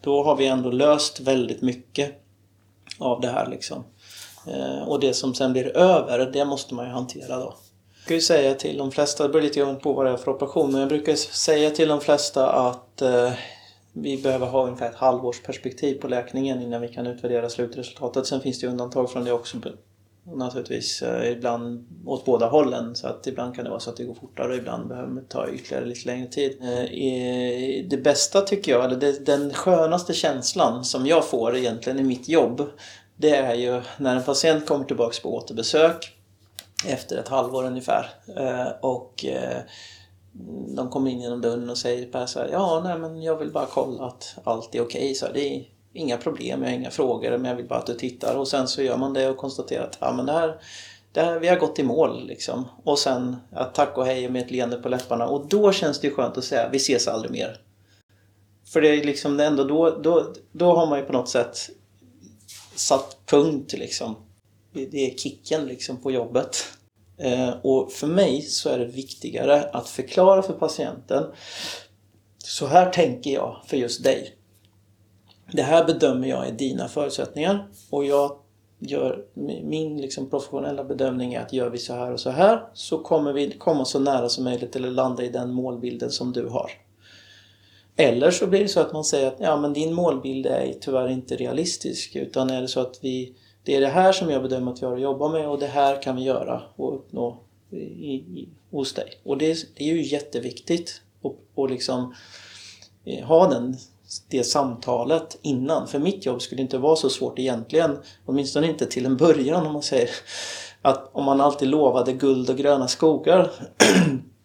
då 0.01 0.23
har 0.23 0.37
vi 0.37 0.47
ändå 0.47 0.71
löst 0.71 1.21
väldigt 1.21 1.63
mycket 1.63 2.23
av 2.99 3.21
det 3.21 3.29
här 3.29 3.51
liksom. 3.51 3.85
Eh, 4.47 4.89
och 4.89 5.01
det 5.01 5.15
som 5.15 5.35
sen 5.35 5.53
blir 5.53 5.77
över, 5.77 6.31
det 6.33 6.45
måste 6.45 6.75
man 6.75 6.87
ju 6.87 6.93
hantera 6.93 7.37
då. 7.37 7.45
Jag 7.45 8.09
brukar 8.09 8.15
ju 8.15 8.21
säga 8.21 8.55
till 8.55 8.79
de 8.79 8.93
flesta, 8.93 9.23
det 9.23 9.29
beror 9.29 9.43
lite 9.43 9.61
grann 9.61 9.79
på 9.79 9.93
vad 9.93 10.07
det 10.07 10.13
är 10.13 10.17
för 10.17 10.31
operation, 10.31 10.73
men 10.73 10.81
jag 10.81 10.89
brukar 10.89 11.15
säga 11.15 11.71
till 11.71 11.89
de 11.89 12.01
flesta 12.01 12.53
att 12.53 13.03
eh, 13.03 13.33
vi 13.93 14.17
behöver 14.23 14.47
ha 14.47 14.65
ungefär 14.65 14.91
ett 14.91 14.97
halvårs 14.97 15.43
perspektiv 15.43 15.95
på 15.95 16.09
läkningen 16.09 16.63
innan 16.63 16.81
vi 16.81 16.89
kan 16.89 17.07
utvärdera 17.07 17.49
slutresultatet. 17.49 18.27
Sen 18.27 18.41
finns 18.41 18.61
det 18.61 18.67
undantag 18.67 19.11
från 19.11 19.25
det 19.25 19.33
också 19.33 19.59
naturligtvis 20.35 21.03
eh, 21.03 21.33
ibland 21.33 21.87
åt 22.07 22.25
båda 22.25 22.47
hållen 22.47 22.97
så 22.97 23.07
att 23.07 23.27
ibland 23.27 23.55
kan 23.55 23.65
det 23.65 23.71
vara 23.71 23.81
så 23.81 23.91
att 23.91 23.97
det 23.97 24.05
går 24.05 24.15
fortare 24.15 24.53
och 24.53 24.59
ibland 24.59 24.89
behöver 24.89 25.15
det 25.15 25.29
ta 25.29 25.49
ytterligare 25.49 25.85
lite 25.85 26.07
längre 26.07 26.29
tid. 26.29 26.57
Eh, 26.61 27.89
det 27.89 28.03
bästa 28.05 28.41
tycker 28.41 28.73
jag, 28.73 28.85
eller 28.85 29.25
den 29.25 29.53
skönaste 29.53 30.13
känslan 30.13 30.85
som 30.85 31.07
jag 31.07 31.29
får 31.29 31.57
egentligen 31.57 31.99
i 31.99 32.03
mitt 32.03 32.29
jobb 32.29 32.63
det 33.17 33.37
är 33.37 33.55
ju 33.55 33.83
när 33.97 34.17
en 34.17 34.23
patient 34.23 34.67
kommer 34.67 34.85
tillbaks 34.85 35.21
på 35.21 35.35
återbesök 35.35 36.17
efter 36.87 37.17
ett 37.17 37.29
halvår 37.29 37.65
ungefär 37.65 38.11
eh, 38.37 38.69
och 38.81 39.25
eh, 39.25 39.61
de 40.77 40.91
kommer 40.91 41.11
in 41.11 41.21
genom 41.21 41.41
dörren 41.41 41.71
och 41.71 41.79
säger 41.79 42.07
bara 42.07 42.27
så 42.27 42.39
här, 42.39 42.49
ja 42.53 42.81
nej 42.85 42.99
men 42.99 43.23
jag 43.23 43.37
vill 43.37 43.53
bara 43.53 43.67
kolla 43.67 44.05
att 44.05 44.39
allt 44.45 44.75
är 44.75 44.81
okej. 44.81 45.13
Okay. 45.13 45.33
det 45.35 45.57
är 45.57 45.65
inga 45.93 46.17
problem, 46.17 46.63
jag 46.63 46.71
har 46.71 46.77
inga 46.77 46.91
frågor 46.91 47.31
men 47.31 47.45
jag 47.45 47.57
vill 47.57 47.69
bara 47.69 47.79
att 47.79 47.87
du 47.87 47.95
tittar 47.95 48.35
och 48.35 48.49
sen 48.49 48.69
så 48.69 48.83
gör 48.83 48.97
man 48.97 49.13
det 49.13 49.29
och 49.29 49.37
konstaterar 49.37 49.85
att 49.85 49.99
ja, 50.01 50.13
men 50.13 50.27
det 50.27 50.33
här, 50.33 50.61
det 51.13 51.21
här, 51.21 51.39
vi 51.39 51.49
har 51.49 51.57
gått 51.57 51.79
i 51.79 51.83
mål 51.83 52.27
liksom. 52.27 52.65
Och 52.85 52.99
sen 52.99 53.37
att 53.53 53.75
tack 53.75 53.99
och 53.99 54.07
hej 54.07 54.29
med 54.29 54.43
ett 54.43 54.51
leende 54.51 54.77
på 54.77 54.89
läpparna 54.89 55.27
och 55.27 55.47
då 55.47 55.73
känns 55.73 56.01
det 56.01 56.11
skönt 56.11 56.39
att 56.39 56.45
säga 56.45 56.69
vi 56.69 56.77
ses 56.77 57.09
aldrig 57.09 57.33
mer. 57.33 57.61
För 58.73 58.81
det 58.81 58.89
är 58.89 59.05
liksom 59.05 59.41
ändå 59.41 59.65
då, 59.65 59.91
då, 59.91 60.33
då 60.53 60.77
har 60.77 60.87
man 60.87 60.99
ju 60.99 61.05
på 61.05 61.13
något 61.13 61.29
sätt 61.29 61.71
satt 62.77 63.17
punkt 63.27 63.73
liksom. 63.73 64.17
Det 64.73 65.11
är 65.11 65.17
kicken 65.17 65.67
liksom 65.67 65.97
på 65.97 66.11
jobbet. 66.11 66.57
Eh, 67.19 67.51
och 67.63 67.93
för 67.93 68.07
mig 68.07 68.43
så 68.43 68.69
är 68.69 68.79
det 68.79 68.87
viktigare 68.87 69.63
att 69.63 69.89
förklara 69.89 70.43
för 70.43 70.53
patienten 70.53 71.25
så 72.39 72.67
här 72.67 72.91
tänker 72.91 73.31
jag 73.31 73.61
för 73.67 73.77
just 73.77 74.05
dig. 74.05 74.37
Det 75.53 75.63
här 75.63 75.85
bedömer 75.85 76.29
jag 76.29 76.49
är 76.49 76.53
dina 76.53 76.89
förutsättningar 76.89 77.69
och 77.91 78.05
jag 78.05 78.39
gör 78.79 79.25
min 79.65 80.01
liksom 80.01 80.31
professionella 80.31 80.85
bedömning 80.85 81.35
är 81.35 81.41
att 81.41 81.53
gör 81.53 81.71
vi 81.71 81.79
så 81.79 81.95
här 81.95 82.13
och 82.13 82.21
så 82.21 82.31
här 82.31 82.69
så 82.75 82.99
kommer 82.99 83.33
vi 83.33 83.51
komma 83.51 83.85
så 83.85 83.99
nära 83.99 84.29
som 84.29 84.45
möjligt 84.45 84.77
eller 84.77 84.91
landa 84.91 85.25
i 85.25 85.29
den 85.29 85.53
målbilden 85.53 86.11
som 86.11 86.33
du 86.33 86.49
har. 86.49 86.71
Eller 87.97 88.31
så 88.31 88.47
blir 88.47 88.61
det 88.61 88.69
så 88.69 88.81
att 88.81 88.93
man 88.93 89.05
säger 89.05 89.29
att 89.29 89.37
ja, 89.39 89.57
men 89.57 89.73
din 89.73 89.95
målbild 89.95 90.47
är 90.47 90.75
tyvärr 90.81 91.09
inte 91.09 91.37
realistisk 91.37 92.17
utan 92.17 92.51
är 92.51 92.63
det 92.63 92.69
så 92.69 92.81
att 92.81 92.99
vi, 93.03 93.33
det 93.65 93.77
är 93.77 93.81
det 93.81 93.87
här 93.87 94.13
som 94.13 94.31
jag 94.31 94.43
bedömer 94.43 94.73
att 94.73 94.83
vi 94.83 94.87
har 94.87 94.95
att 94.95 95.01
jobba 95.01 95.29
med 95.29 95.49
och 95.49 95.59
det 95.59 95.67
här 95.67 96.03
kan 96.03 96.17
vi 96.17 96.23
göra 96.23 96.63
och 96.77 96.95
uppnå 96.95 97.39
i, 97.71 98.15
i, 98.15 98.49
hos 98.71 98.95
dig. 98.95 99.21
Och 99.25 99.39
det, 99.39 99.59
det 99.77 99.91
är 99.91 99.95
ju 99.95 100.03
jätteviktigt 100.03 101.01
att 101.57 101.71
liksom 101.71 102.15
eh, 103.05 103.25
ha 103.25 103.49
den, 103.49 103.77
det 104.29 104.45
samtalet 104.45 105.39
innan. 105.43 105.89
För 105.89 105.99
mitt 105.99 106.27
jobb 106.27 106.43
skulle 106.43 106.63
inte 106.63 106.79
vara 106.79 106.97
så 106.97 107.11
svårt 107.11 107.39
egentligen, 107.39 107.99
åtminstone 108.27 108.67
inte 108.67 108.87
till 108.87 109.07
en 109.07 109.17
början 109.17 109.67
om 109.67 109.73
man 109.73 109.83
säger 109.83 110.11
att 110.83 111.11
om 111.13 111.25
man 111.25 111.41
alltid 111.41 111.69
lovade 111.69 112.13
guld 112.13 112.51
och 112.51 112.57
gröna 112.57 112.89
skogar 112.89 113.51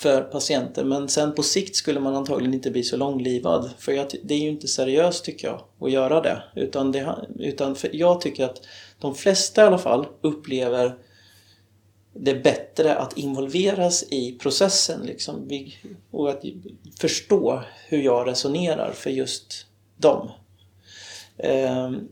för 0.00 0.22
patienter. 0.22 0.84
Men 0.84 1.08
sen 1.08 1.34
på 1.34 1.42
sikt 1.42 1.76
skulle 1.76 2.00
man 2.00 2.16
antagligen 2.16 2.54
inte 2.54 2.70
bli 2.70 2.82
så 2.82 2.96
långlivad. 2.96 3.70
För 3.78 3.92
jag, 3.92 4.06
det 4.22 4.34
är 4.34 4.38
ju 4.38 4.48
inte 4.48 4.68
seriöst 4.68 5.24
tycker 5.24 5.48
jag 5.48 5.62
att 5.80 5.92
göra 5.92 6.20
det. 6.20 6.42
Utan, 6.54 6.92
det, 6.92 7.16
utan 7.38 7.76
jag 7.92 8.20
tycker 8.20 8.44
att 8.44 8.62
de 8.98 9.14
flesta 9.14 9.62
i 9.62 9.66
alla 9.66 9.78
fall 9.78 10.06
upplever 10.20 10.94
det 12.14 12.34
bättre 12.34 12.96
att 12.96 13.18
involveras 13.18 14.04
i 14.10 14.32
processen 14.32 15.00
liksom, 15.02 15.48
och 16.10 16.30
att 16.30 16.42
förstå 17.00 17.62
hur 17.88 18.02
jag 18.02 18.28
resonerar 18.28 18.92
för 18.92 19.10
just 19.10 19.66
dem. 19.96 20.30
Ehm, 21.38 22.08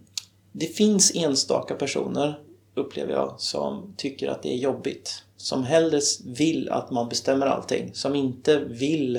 det 0.53 0.67
finns 0.67 1.13
enstaka 1.15 1.75
personer, 1.75 2.41
upplever 2.79 3.13
jag, 3.13 3.35
som 3.39 3.95
tycker 3.97 4.29
att 4.29 4.43
det 4.43 4.53
är 4.53 4.57
jobbigt 4.57 5.25
som 5.39 5.65
hellre 5.65 6.01
vill 6.25 6.69
att 6.71 6.91
man 6.91 7.09
bestämmer 7.09 7.47
allting. 7.47 7.91
Som 7.95 8.15
inte 8.15 8.59
vill 8.59 9.17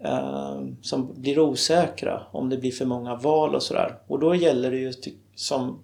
eh, 0.00 0.60
som 0.82 1.22
blir 1.22 1.38
osäkra 1.38 2.22
om 2.32 2.48
det 2.48 2.56
blir 2.56 2.72
för 2.72 2.84
många 2.84 3.16
val 3.16 3.54
och 3.54 3.62
sådär. 3.62 3.98
Och 4.06 4.18
då 4.18 4.34
gäller 4.34 4.70
det 4.70 4.76
ju 4.76 4.92
som 5.34 5.82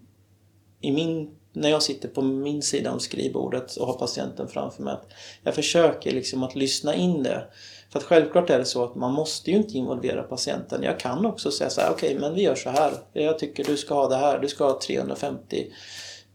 i 0.80 0.92
min, 0.92 1.30
när 1.52 1.68
jag 1.68 1.82
sitter 1.82 2.08
på 2.08 2.22
min 2.22 2.62
sida 2.62 2.92
om 2.92 3.00
skrivbordet 3.00 3.76
och 3.76 3.86
har 3.86 3.94
patienten 3.94 4.48
framför 4.48 4.82
mig. 4.82 4.94
Att 4.94 5.08
jag 5.42 5.54
försöker 5.54 6.12
liksom 6.12 6.42
att 6.42 6.54
lyssna 6.54 6.94
in 6.94 7.22
det. 7.22 7.44
För 7.90 7.98
att 7.98 8.04
självklart 8.04 8.50
är 8.50 8.58
det 8.58 8.64
så 8.64 8.84
att 8.84 8.94
man 8.94 9.12
måste 9.12 9.50
ju 9.50 9.56
inte 9.56 9.74
involvera 9.74 10.22
patienten. 10.22 10.82
Jag 10.82 11.00
kan 11.00 11.26
också 11.26 11.50
säga 11.50 11.70
så 11.70 11.80
här, 11.80 11.90
okej 11.90 12.08
okay, 12.08 12.20
men 12.20 12.34
vi 12.34 12.42
gör 12.42 12.54
så 12.54 12.70
här. 12.70 12.92
Jag 13.12 13.38
tycker 13.38 13.64
du 13.64 13.76
ska 13.76 13.94
ha 13.94 14.08
det 14.08 14.16
här, 14.16 14.38
du 14.38 14.48
ska 14.48 14.64
ha 14.64 14.80
350 14.80 15.66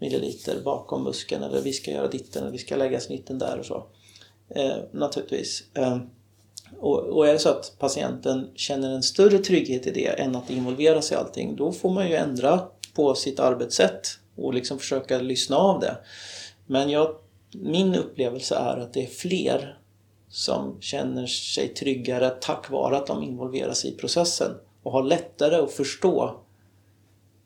milliliter 0.01 0.61
bakom 0.65 1.03
muskeln 1.03 1.43
eller 1.43 1.61
vi 1.61 1.73
ska 1.73 1.91
göra 1.91 2.07
ditten 2.07 2.41
eller 2.41 2.51
vi 2.51 2.57
ska 2.57 2.75
lägga 2.75 2.99
snitten 2.99 3.39
där 3.39 3.59
och 3.59 3.65
så. 3.65 3.85
Eh, 4.49 4.77
naturligtvis. 4.91 5.63
Eh, 5.73 5.97
och, 6.79 6.99
och, 6.99 7.27
är 7.27 7.33
det 7.33 7.39
så 7.39 7.49
att 7.49 7.75
patienten 7.79 8.49
känner 8.55 8.91
en 8.91 9.03
större 9.03 9.37
trygghet 9.37 9.87
i 9.87 9.91
det 9.91 10.07
än 10.07 10.35
att 10.35 10.49
involvera 10.49 11.01
sig 11.01 11.17
i 11.17 11.19
allting, 11.19 11.55
då 11.55 11.71
får 11.71 11.89
man 11.89 12.09
ju 12.09 12.15
ändra 12.15 12.67
på 12.93 13.15
sitt 13.15 13.39
arbetssätt 13.39 14.07
och 14.35 14.53
liksom 14.53 14.79
försöka 14.79 15.19
lyssna 15.19 15.57
av 15.57 15.79
det. 15.79 15.97
Men 16.65 16.89
jag, 16.89 17.15
min 17.51 17.95
upplevelse 17.95 18.55
är 18.55 18.77
att 18.77 18.93
det 18.93 19.03
är 19.03 19.07
fler 19.07 19.77
som 20.29 20.77
känner 20.81 21.27
sig 21.27 21.67
tryggare 21.67 22.29
tack 22.29 22.69
vare 22.69 22.97
att 22.97 23.07
de 23.07 23.23
involveras 23.23 23.85
i 23.85 23.91
processen 23.91 24.51
och 24.83 24.91
har 24.91 25.03
lättare 25.03 25.55
att 25.55 25.71
förstå 25.71 26.40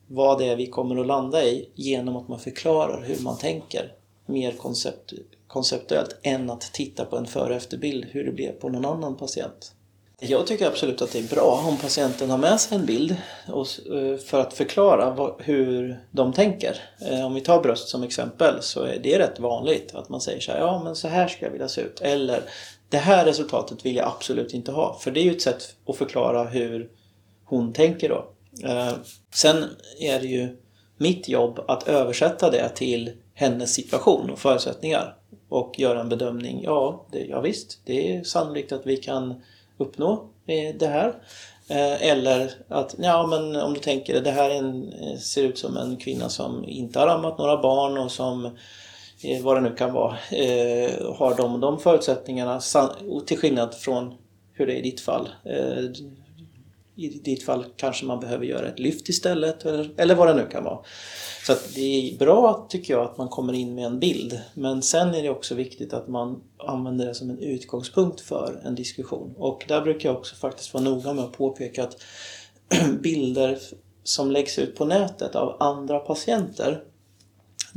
vad 0.07 0.39
det 0.39 0.45
är 0.45 0.55
vi 0.55 0.67
kommer 0.67 1.01
att 1.01 1.07
landa 1.07 1.43
i 1.43 1.69
genom 1.75 2.15
att 2.15 2.27
man 2.27 2.39
förklarar 2.39 3.03
hur 3.03 3.23
man 3.23 3.37
tänker 3.37 3.91
mer 4.25 4.51
koncept, 4.51 5.13
konceptuellt 5.47 6.17
än 6.23 6.49
att 6.49 6.61
titta 6.61 7.05
på 7.05 7.17
en 7.17 7.25
före 7.25 7.49
och 7.49 7.55
efterbild 7.55 8.05
hur 8.11 8.25
det 8.25 8.31
blev 8.31 8.51
på 8.51 8.69
någon 8.69 8.85
annan 8.85 9.15
patient. 9.17 9.71
Jag 10.19 10.47
tycker 10.47 10.67
absolut 10.67 11.01
att 11.01 11.11
det 11.11 11.19
är 11.19 11.35
bra 11.35 11.63
om 11.67 11.77
patienten 11.77 12.29
har 12.29 12.37
med 12.37 12.59
sig 12.59 12.77
en 12.77 12.85
bild 12.85 13.11
eh, 13.11 14.17
för 14.25 14.39
att 14.39 14.53
förklara 14.53 15.33
hur 15.39 15.99
de 16.11 16.33
tänker. 16.33 16.77
Eh, 17.01 17.25
om 17.25 17.33
vi 17.33 17.41
tar 17.41 17.61
bröst 17.61 17.87
som 17.87 18.03
exempel 18.03 18.61
så 18.61 18.83
är 18.83 18.99
det 19.03 19.19
rätt 19.19 19.39
vanligt 19.39 19.95
att 19.95 20.09
man 20.09 20.21
säger 20.21 20.39
så 20.39 20.51
här, 20.51 20.59
ja 20.59 20.81
men 20.83 20.95
så 20.95 21.07
här 21.07 21.27
ska 21.27 21.45
jag 21.45 21.51
vilja 21.51 21.67
se 21.67 21.81
ut. 21.81 22.01
Eller 22.01 22.41
det 22.89 22.97
här 22.97 23.25
resultatet 23.25 23.85
vill 23.85 23.95
jag 23.95 24.07
absolut 24.07 24.53
inte 24.53 24.71
ha. 24.71 24.97
För 24.99 25.11
det 25.11 25.19
är 25.19 25.23
ju 25.23 25.31
ett 25.31 25.41
sätt 25.41 25.75
att 25.87 25.95
förklara 25.95 26.43
hur 26.43 26.89
hon 27.45 27.73
tänker 27.73 28.09
då. 28.09 28.25
Eh, 28.63 28.93
sen 29.33 29.65
är 29.99 30.19
det 30.19 30.27
ju 30.27 30.57
mitt 30.97 31.29
jobb 31.29 31.59
att 31.67 31.87
översätta 31.87 32.51
det 32.51 32.69
till 32.69 33.11
hennes 33.33 33.73
situation 33.73 34.29
och 34.29 34.39
förutsättningar 34.39 35.15
och 35.49 35.79
göra 35.79 36.01
en 36.01 36.09
bedömning. 36.09 36.63
Ja, 36.63 37.05
det, 37.11 37.25
ja 37.25 37.41
visst, 37.41 37.79
det 37.85 38.15
är 38.15 38.23
sannolikt 38.23 38.71
att 38.71 38.85
vi 38.85 38.97
kan 38.97 39.41
uppnå 39.77 40.29
eh, 40.47 40.75
det 40.75 40.87
här. 40.87 41.13
Eh, 41.69 42.09
eller 42.09 42.51
att, 42.67 42.95
ja 42.97 43.27
men 43.27 43.55
om 43.55 43.73
du 43.73 43.79
tänker 43.79 44.21
det 44.21 44.31
här 44.31 44.49
en, 44.49 44.93
eh, 44.93 45.17
ser 45.17 45.43
ut 45.43 45.57
som 45.57 45.77
en 45.77 45.97
kvinna 45.97 46.29
som 46.29 46.65
inte 46.67 46.99
har 46.99 47.07
ammat 47.07 47.37
några 47.37 47.57
barn 47.57 47.97
och 47.97 48.11
som 48.11 48.57
vad 49.43 49.57
det 49.57 49.61
nu 49.61 49.75
kan 49.75 49.93
vara, 49.93 50.17
har 51.15 51.37
de 51.37 51.53
och 51.53 51.59
de 51.59 51.79
förutsättningarna 51.79 52.61
till 53.25 53.37
skillnad 53.37 53.73
från 53.73 54.13
hur 54.53 54.67
det 54.67 54.73
är 54.73 54.77
i 54.77 54.81
ditt 54.81 55.01
fall. 55.01 55.29
I 56.95 57.09
ditt 57.09 57.43
fall 57.43 57.65
kanske 57.75 58.05
man 58.05 58.19
behöver 58.19 58.45
göra 58.45 58.67
ett 58.67 58.79
lyft 58.79 59.09
istället 59.09 59.65
eller, 59.65 59.89
eller 59.97 60.15
vad 60.15 60.27
det 60.27 60.33
nu 60.33 60.47
kan 60.51 60.63
vara. 60.63 60.79
Så 61.47 61.53
det 61.75 61.81
är 61.81 62.17
bra 62.17 62.67
tycker 62.69 62.93
jag 62.93 63.03
att 63.05 63.17
man 63.17 63.29
kommer 63.29 63.53
in 63.53 63.75
med 63.75 63.85
en 63.85 63.99
bild. 63.99 64.41
Men 64.53 64.81
sen 64.81 65.13
är 65.13 65.23
det 65.23 65.29
också 65.29 65.55
viktigt 65.55 65.93
att 65.93 66.07
man 66.07 66.43
använder 66.57 67.05
det 67.05 67.15
som 67.15 67.29
en 67.29 67.39
utgångspunkt 67.39 68.21
för 68.21 68.61
en 68.65 68.75
diskussion. 68.75 69.33
Och 69.37 69.65
där 69.67 69.81
brukar 69.81 70.09
jag 70.09 70.17
också 70.17 70.35
faktiskt 70.35 70.73
vara 70.73 70.83
noga 70.83 71.13
med 71.13 71.23
att 71.23 71.37
påpeka 71.37 71.83
att 71.83 71.97
bilder 73.01 73.59
som 74.03 74.31
läggs 74.31 74.59
ut 74.59 74.75
på 74.75 74.85
nätet 74.85 75.35
av 75.35 75.57
andra 75.59 75.99
patienter 75.99 76.83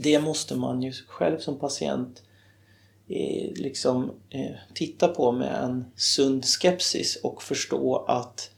det 0.00 0.20
måste 0.20 0.56
man 0.56 0.82
ju 0.82 0.92
själv 0.92 1.38
som 1.38 1.58
patient 1.58 2.22
eh, 3.08 3.52
liksom 3.54 4.10
eh, 4.30 4.56
titta 4.74 5.08
på 5.08 5.32
med 5.32 5.64
en 5.64 5.84
sund 5.96 6.44
skepsis 6.44 7.16
och 7.16 7.42
förstå 7.42 8.04
att 8.08 8.50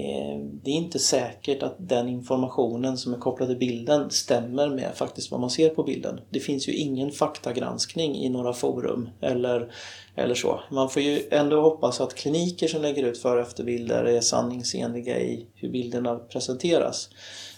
Eh, 0.00 0.38
det 0.62 0.70
är 0.70 0.74
inte 0.74 0.98
säkert 0.98 1.62
att 1.62 1.76
den 1.78 2.08
informationen 2.08 2.98
som 2.98 3.14
är 3.14 3.18
kopplad 3.18 3.48
till 3.48 3.58
bilden 3.58 4.10
stämmer 4.10 4.68
med 4.68 4.92
faktiskt 4.94 5.30
vad 5.30 5.40
man 5.40 5.50
ser 5.50 5.68
på 5.68 5.82
bilden. 5.82 6.20
Det 6.30 6.40
finns 6.40 6.68
ju 6.68 6.72
ingen 6.72 7.10
faktagranskning 7.10 8.16
i 8.16 8.28
några 8.28 8.52
forum 8.52 9.08
eller, 9.20 9.72
eller 10.14 10.34
så. 10.34 10.60
Man 10.70 10.90
får 10.90 11.02
ju 11.02 11.22
ändå 11.30 11.60
hoppas 11.60 12.00
att 12.00 12.14
kliniker 12.14 12.68
som 12.68 12.82
lägger 12.82 13.06
ut 13.06 13.18
före 13.18 13.40
och 13.40 13.46
efterbilder 13.46 14.04
är 14.04 14.20
sanningsenliga 14.20 15.20
i 15.20 15.46
hur 15.54 15.68
bilderna 15.68 16.16
presenteras. 16.16 17.08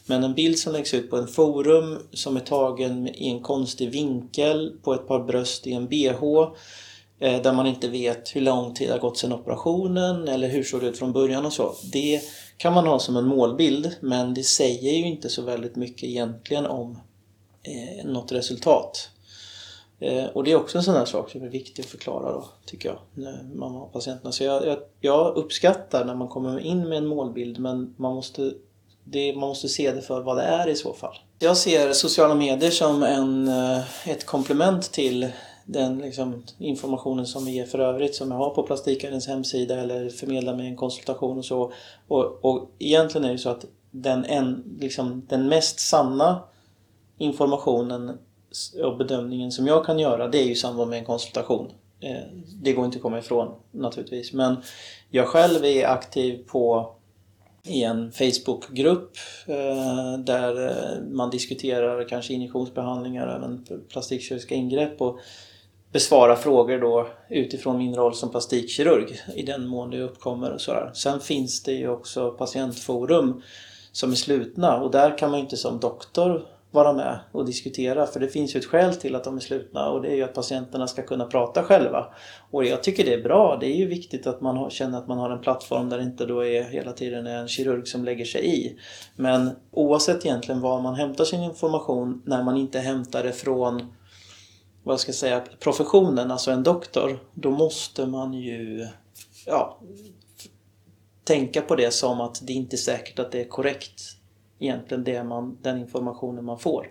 Men 0.07 0.24
en 0.24 0.35
bild 0.35 0.59
som 0.59 0.72
läggs 0.72 0.94
ut 0.94 1.11
på 1.11 1.16
en 1.16 1.28
forum 1.28 1.98
som 2.12 2.37
är 2.37 2.40
tagen 2.40 3.09
i 3.09 3.28
en 3.28 3.40
konstig 3.40 3.90
vinkel 3.90 4.72
på 4.83 4.94
ett 4.94 5.09
par 5.09 5.24
bröst 5.24 5.66
i 5.66 5.72
en 5.72 5.88
bh 5.88 6.22
Eh, 7.22 7.42
där 7.42 7.52
man 7.52 7.66
inte 7.66 7.88
vet 7.88 8.37
hur 8.37 8.40
lång 8.40 8.74
tid 8.74 8.88
det 8.88 8.92
har 8.92 8.98
gått 8.98 9.18
sedan 9.18 9.32
operationen 9.32 10.28
eller 10.28 10.48
hur 10.48 10.62
såg 10.62 10.80
det 10.80 10.87
ut 10.87 10.98
från 10.98 11.12
början 11.12 11.46
och 11.46 11.52
så. 11.52 11.74
Det 11.92 12.20
kan 12.56 12.72
man 12.72 12.87
ha 12.87 12.98
som 12.98 13.16
en 13.16 13.26
målbild 13.26 13.96
men 14.00 14.35
det 14.35 14.42
säger 14.42 14.92
ju 14.92 15.06
inte 15.06 15.28
så 15.28 15.42
väldigt 15.42 15.76
mycket 15.76 16.04
egentligen 16.04 16.66
om 16.66 16.98
eh, 17.62 18.06
något 18.06 18.32
resultat. 18.32 19.11
Eh, 20.00 20.24
och 20.24 20.44
det 20.44 20.52
är 20.52 20.56
också 20.56 20.78
en 20.78 20.85
sån 20.85 20.94
här 20.94 21.04
sak 21.04 21.30
som 21.30 21.42
är 21.42 21.48
viktig 21.48 21.82
att 21.82 21.88
förklara 21.88 22.32
då, 22.32 22.44
tycker 22.66 22.88
jag, 22.88 22.98
när 23.14 23.42
man 23.54 23.74
har 23.74 23.87
patienterna. 23.87 24.32
Så 24.32 24.44
jag, 24.44 24.66
jag, 24.66 24.78
jag 25.00 25.37
uppskattar 25.37 26.04
när 26.04 26.14
man 26.14 26.28
kommer 26.28 26.61
in 26.61 26.88
med 26.88 26.98
en 26.98 27.06
målbild 27.06 27.58
men 27.58 27.94
man 27.96 28.14
måste, 28.14 28.52
det, 29.04 29.35
man 29.35 29.48
måste 29.48 29.68
se 29.68 29.92
det 29.92 30.02
för 30.02 30.20
vad 30.20 30.37
det 30.37 30.42
är 30.42 30.68
i 30.68 30.74
så 30.74 30.92
fall. 30.92 31.14
Jag 31.38 31.56
ser 31.56 31.92
sociala 31.92 32.35
medier 32.35 32.70
som 32.70 33.02
en, 33.02 33.48
eh, 33.48 34.08
ett 34.08 34.26
komplement 34.26 34.92
till 34.92 35.32
den 35.64 35.98
liksom, 35.98 36.42
informationen 36.59 37.27
som 37.27 37.44
vi 37.44 37.53
ger 37.53 37.66
för 37.66 37.79
övrigt 37.79 38.14
som 38.14 38.31
jag 38.31 38.38
har 38.38 38.51
på 38.51 38.62
Plastikguidens 38.62 39.29
hemsida 39.29 39.81
eller 39.81 40.09
förmedlar 40.11 40.57
med 40.57 40.66
en 40.66 40.77
konsultation 40.77 41.38
och 41.38 41.44
så. 41.44 41.72
Och, 42.09 42.44
och 42.44 42.70
egentligen 42.79 43.25
är 43.25 43.33
det 43.33 43.38
så 43.38 43.48
att 43.48 43.64
den, 43.90 44.25
en, 44.25 44.77
liksom, 44.81 45.27
den 45.29 45.48
mest 45.48 45.81
sanna 45.81 46.42
informationen 47.18 48.18
och 48.85 48.96
bedömningen 48.96 49.53
som 49.53 49.66
jag 49.66 49.87
kan 49.87 49.98
göra 49.98 50.29
det 50.29 50.38
är 50.38 50.44
ju 50.44 50.53
i 50.53 50.57
samband 50.57 50.90
med 50.90 50.98
en 50.98 51.05
konsultation. 51.05 51.72
Eh, 52.01 52.22
det 52.62 52.72
går 52.72 52.85
inte 52.85 52.96
att 52.96 53.03
komma 53.03 53.18
ifrån 53.18 53.55
naturligtvis. 53.70 54.33
Men 54.33 54.57
jag 55.11 55.27
själv 55.27 55.64
är 55.64 55.87
aktiv 55.87 56.44
på 56.46 56.94
i 57.64 57.83
en 57.83 58.12
Facebookgrupp 58.12 59.16
eh, 59.46 60.18
där 60.18 60.68
eh, 60.68 61.03
man 61.11 61.31
diskuterar 61.31 62.09
kanske 62.09 62.35
injektionsbehandlingar, 62.35 63.37
även 63.37 63.66
plastikkirurgiska 63.88 64.55
ingrepp 64.55 65.01
och 65.01 65.18
besvara 65.92 66.37
frågor 66.37 66.78
då 66.78 67.09
utifrån 67.28 67.78
min 67.78 67.94
roll 67.94 68.14
som 68.14 68.31
plastikkirurg 68.31 69.20
i 69.35 69.42
den 69.42 69.66
mån 69.66 69.90
det 69.90 70.00
uppkommer 70.00 70.50
och 70.50 70.61
sådär. 70.61 70.90
Sen 70.94 71.20
finns 71.20 71.62
det 71.62 71.72
ju 71.72 71.88
också 71.88 72.31
patientforum 72.31 73.42
som 73.92 74.11
är 74.11 74.16
slutna 74.16 74.81
och 74.81 74.90
där 74.90 75.18
kan 75.18 75.31
man 75.31 75.40
inte 75.40 75.57
som 75.57 75.81
doktor 75.81 76.46
vara 76.70 76.92
med 76.92 77.18
och 77.33 77.46
diskutera 77.46 78.07
för 78.07 78.20
det 78.20 78.28
finns 78.28 78.57
ju 78.57 78.59
ett 78.59 78.66
skäl 78.66 78.94
till 78.94 79.14
att 79.14 79.24
de 79.24 79.37
är 79.37 79.40
slutna 79.40 79.90
och 79.90 80.02
det 80.02 80.09
är 80.09 80.14
ju 80.14 80.22
att 80.22 80.35
patienterna 80.35 80.87
ska 80.87 81.02
kunna 81.02 81.24
prata 81.24 81.62
själva. 81.62 82.07
Och 82.50 82.64
jag 82.64 82.83
tycker 82.83 83.05
det 83.05 83.14
är 83.14 83.22
bra. 83.22 83.57
Det 83.61 83.66
är 83.66 83.76
ju 83.76 83.87
viktigt 83.87 84.26
att 84.26 84.40
man 84.40 84.70
känner 84.70 84.98
att 84.98 85.09
man 85.09 85.18
har 85.18 85.31
en 85.31 85.40
plattform 85.40 85.88
där 85.88 85.98
det 85.98 86.05
inte 86.05 86.26
då 86.26 86.44
är 86.44 86.62
hela 86.62 86.92
tiden 86.92 87.26
är 87.26 87.37
en 87.37 87.48
kirurg 87.48 87.88
som 87.88 88.05
lägger 88.05 88.24
sig 88.24 88.59
i. 88.59 88.78
Men 89.16 89.50
oavsett 89.70 90.26
egentligen 90.26 90.61
var 90.61 90.81
man 90.81 90.94
hämtar 90.94 91.24
sin 91.24 91.42
information 91.42 92.22
när 92.24 92.42
man 92.42 92.57
inte 92.57 92.78
hämtar 92.78 93.22
det 93.22 93.33
från 93.33 93.92
vad 94.82 95.00
ska 95.00 95.08
jag 95.08 95.16
säga, 95.16 95.42
professionen, 95.60 96.30
alltså 96.30 96.50
en 96.50 96.62
doktor, 96.62 97.18
då 97.34 97.50
måste 97.50 98.06
man 98.06 98.34
ju 98.34 98.88
ja, 99.46 99.78
tänka 101.24 101.62
på 101.62 101.76
det 101.76 101.90
som 101.90 102.20
att 102.20 102.46
det 102.46 102.52
inte 102.52 102.76
är 102.76 102.78
säkert 102.78 103.18
att 103.18 103.32
det 103.32 103.40
är 103.40 103.48
korrekt 103.48 104.02
egentligen 104.58 105.04
det 105.04 105.24
man, 105.24 105.58
den 105.62 105.78
informationen 105.78 106.44
man 106.44 106.58
får. 106.58 106.86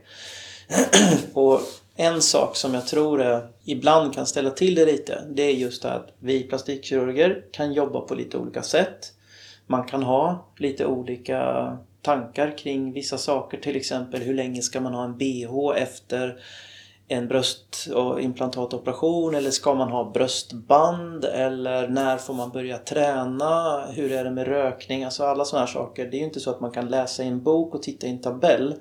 och 1.33 1.61
en 1.95 2.21
sak 2.21 2.55
som 2.55 2.73
jag 2.73 2.87
tror 2.87 3.21
är, 3.21 3.47
ibland 3.65 4.13
kan 4.13 4.25
ställa 4.25 4.49
till 4.49 4.75
det 4.75 4.85
lite, 4.85 5.25
det 5.29 5.43
är 5.43 5.53
just 5.53 5.85
att 5.85 6.09
vi 6.19 6.43
plastikkirurger 6.43 7.43
kan 7.51 7.73
jobba 7.73 8.01
på 8.01 8.15
lite 8.15 8.37
olika 8.37 8.63
sätt. 8.63 9.13
Man 9.67 9.87
kan 9.87 10.03
ha 10.03 10.47
lite 10.57 10.85
olika 10.85 11.77
tankar 12.01 12.57
kring 12.57 12.93
vissa 12.93 13.17
saker, 13.17 13.57
till 13.57 13.75
exempel 13.75 14.21
hur 14.21 14.33
länge 14.33 14.61
ska 14.61 14.81
man 14.81 14.93
ha 14.93 15.03
en 15.03 15.17
bh 15.17 15.81
efter 15.81 16.39
en 17.07 17.27
bröstimplantatoperation 17.27 19.35
eller 19.35 19.51
ska 19.51 19.73
man 19.73 19.91
ha 19.91 20.11
bröstband 20.11 21.25
eller 21.25 21.87
när 21.87 22.17
får 22.17 22.33
man 22.33 22.49
börja 22.49 22.77
träna? 22.77 23.85
Hur 23.85 24.11
är 24.11 24.23
det 24.23 24.31
med 24.31 24.47
rökning? 24.47 25.03
Alltså 25.03 25.23
alla 25.23 25.45
sådana 25.45 25.65
här 25.65 25.73
saker. 25.73 26.05
Det 26.05 26.17
är 26.17 26.19
ju 26.19 26.25
inte 26.25 26.39
så 26.39 26.49
att 26.49 26.61
man 26.61 26.71
kan 26.71 26.87
läsa 26.87 27.23
i 27.23 27.27
en 27.27 27.43
bok 27.43 27.75
och 27.75 27.83
titta 27.83 28.07
i 28.07 28.09
en 28.09 28.21
tabell 28.21 28.75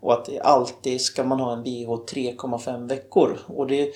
och 0.00 0.12
att 0.12 0.40
alltid 0.40 1.00
ska 1.00 1.24
man 1.24 1.40
ha 1.40 1.52
en 1.52 1.62
BH 1.62 1.88
3,5 1.88 2.88
veckor. 2.88 3.38
Och 3.46 3.66
det, 3.66 3.92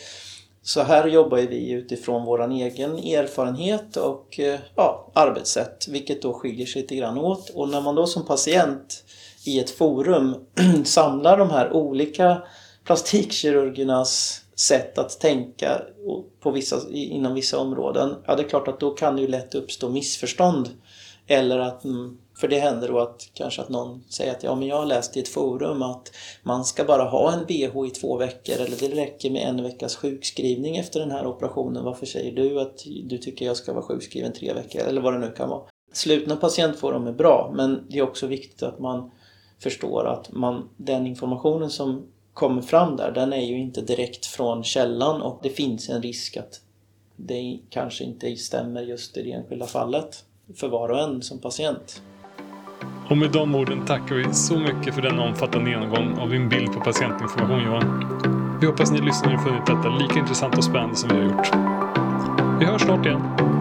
så 0.62 0.82
här 0.82 1.06
jobbar 1.06 1.38
vi 1.38 1.70
utifrån 1.70 2.24
vår 2.24 2.52
egen 2.52 2.98
erfarenhet 2.98 3.96
och 3.96 4.40
eh, 4.40 4.60
ja, 4.76 5.10
arbetssätt 5.14 5.88
vilket 5.88 6.22
då 6.22 6.32
skiljer 6.32 6.66
sig 6.66 6.82
lite 6.82 6.96
grann 6.96 7.18
åt. 7.18 7.50
Och 7.50 7.68
när 7.68 7.80
man 7.80 7.94
då 7.94 8.06
som 8.06 8.24
patient 8.24 9.04
i 9.46 9.60
ett 9.60 9.70
forum 9.70 10.34
samlar 10.84 11.38
de 11.38 11.50
här 11.50 11.72
olika 11.72 12.42
plastikkirurgernas 12.86 14.42
sätt 14.56 14.98
att 14.98 15.20
tänka 15.20 15.82
på 16.40 16.50
vissa, 16.50 16.80
inom 16.90 17.34
vissa 17.34 17.58
områden, 17.58 18.14
ja 18.26 18.36
det 18.36 18.42
är 18.42 18.48
klart 18.48 18.68
att 18.68 18.80
då 18.80 18.90
kan 18.90 19.16
det 19.16 19.22
ju 19.22 19.28
lätt 19.28 19.54
uppstå 19.54 19.88
missförstånd. 19.88 20.68
Eller 21.26 21.58
att, 21.58 21.84
mm, 21.84 22.18
för 22.40 22.48
det 22.48 22.58
händer 22.58 22.88
då 22.88 22.98
att 22.98 23.30
kanske 23.34 23.62
att 23.62 23.68
någon 23.68 24.04
säger 24.08 24.32
att 24.32 24.42
ja 24.42 24.54
men 24.54 24.68
jag 24.68 24.76
har 24.76 24.86
läst 24.86 25.16
i 25.16 25.20
ett 25.20 25.28
forum 25.28 25.82
att 25.82 26.12
man 26.42 26.64
ska 26.64 26.84
bara 26.84 27.04
ha 27.04 27.32
en 27.32 27.44
bh 27.46 27.86
i 27.86 27.90
två 27.90 28.16
veckor 28.16 28.54
eller 28.54 28.76
det 28.80 29.02
räcker 29.02 29.30
med 29.30 29.48
en 29.48 29.62
veckas 29.62 29.96
sjukskrivning 29.96 30.76
efter 30.76 31.00
den 31.00 31.10
här 31.10 31.26
operationen. 31.26 31.84
Varför 31.84 32.06
säger 32.06 32.32
du 32.32 32.60
att 32.60 32.82
du 33.04 33.18
tycker 33.18 33.46
jag 33.46 33.56
ska 33.56 33.72
vara 33.72 33.82
sjukskriven 33.82 34.32
tre 34.32 34.52
veckor 34.52 34.82
eller 34.82 35.00
vad 35.00 35.12
det 35.12 35.18
nu 35.18 35.30
kan 35.30 35.48
vara. 35.48 35.62
Slutna 35.92 36.36
patientforum 36.36 37.06
är 37.06 37.12
bra 37.12 37.52
men 37.54 37.86
det 37.88 37.98
är 37.98 38.02
också 38.02 38.26
viktigt 38.26 38.62
att 38.62 38.78
man 38.78 39.10
förstår 39.62 40.06
att 40.06 40.32
man, 40.32 40.68
den 40.76 41.06
informationen 41.06 41.70
som 41.70 42.06
kommer 42.36 42.62
fram 42.62 42.96
där, 42.96 43.12
den 43.12 43.32
är 43.32 43.46
ju 43.46 43.58
inte 43.58 43.80
direkt 43.80 44.26
från 44.26 44.64
källan 44.64 45.22
och 45.22 45.40
det 45.42 45.50
finns 45.50 45.88
en 45.88 46.02
risk 46.02 46.36
att 46.36 46.60
det 47.16 47.58
kanske 47.70 48.04
inte 48.04 48.36
stämmer 48.36 48.82
just 48.82 49.16
i 49.16 49.22
det 49.22 49.32
enskilda 49.32 49.66
fallet 49.66 50.24
för 50.56 50.68
var 50.68 50.88
och 50.88 51.00
en 51.00 51.22
som 51.22 51.40
patient. 51.40 52.02
Och 53.10 53.16
med 53.16 53.32
de 53.32 53.54
orden 53.54 53.86
tackar 53.86 54.14
vi 54.14 54.34
så 54.34 54.58
mycket 54.58 54.94
för 54.94 55.02
den 55.02 55.18
omfattande 55.18 55.70
genomgång 55.70 56.18
av 56.18 56.30
din 56.30 56.48
bild 56.48 56.72
på 56.72 56.80
patientinformation 56.80 57.64
Johan. 57.64 58.58
Vi 58.60 58.66
hoppas 58.66 58.92
ni 58.92 59.00
lyssnare 59.00 59.38
funnit 59.38 59.66
detta 59.66 59.88
lika 59.88 60.18
intressant 60.18 60.58
och 60.58 60.64
spännande 60.64 60.96
som 60.96 61.08
vi 61.08 61.16
har 61.16 61.24
gjort. 61.24 61.52
Vi 62.60 62.66
hörs 62.66 62.82
snart 62.82 63.06
igen. 63.06 63.55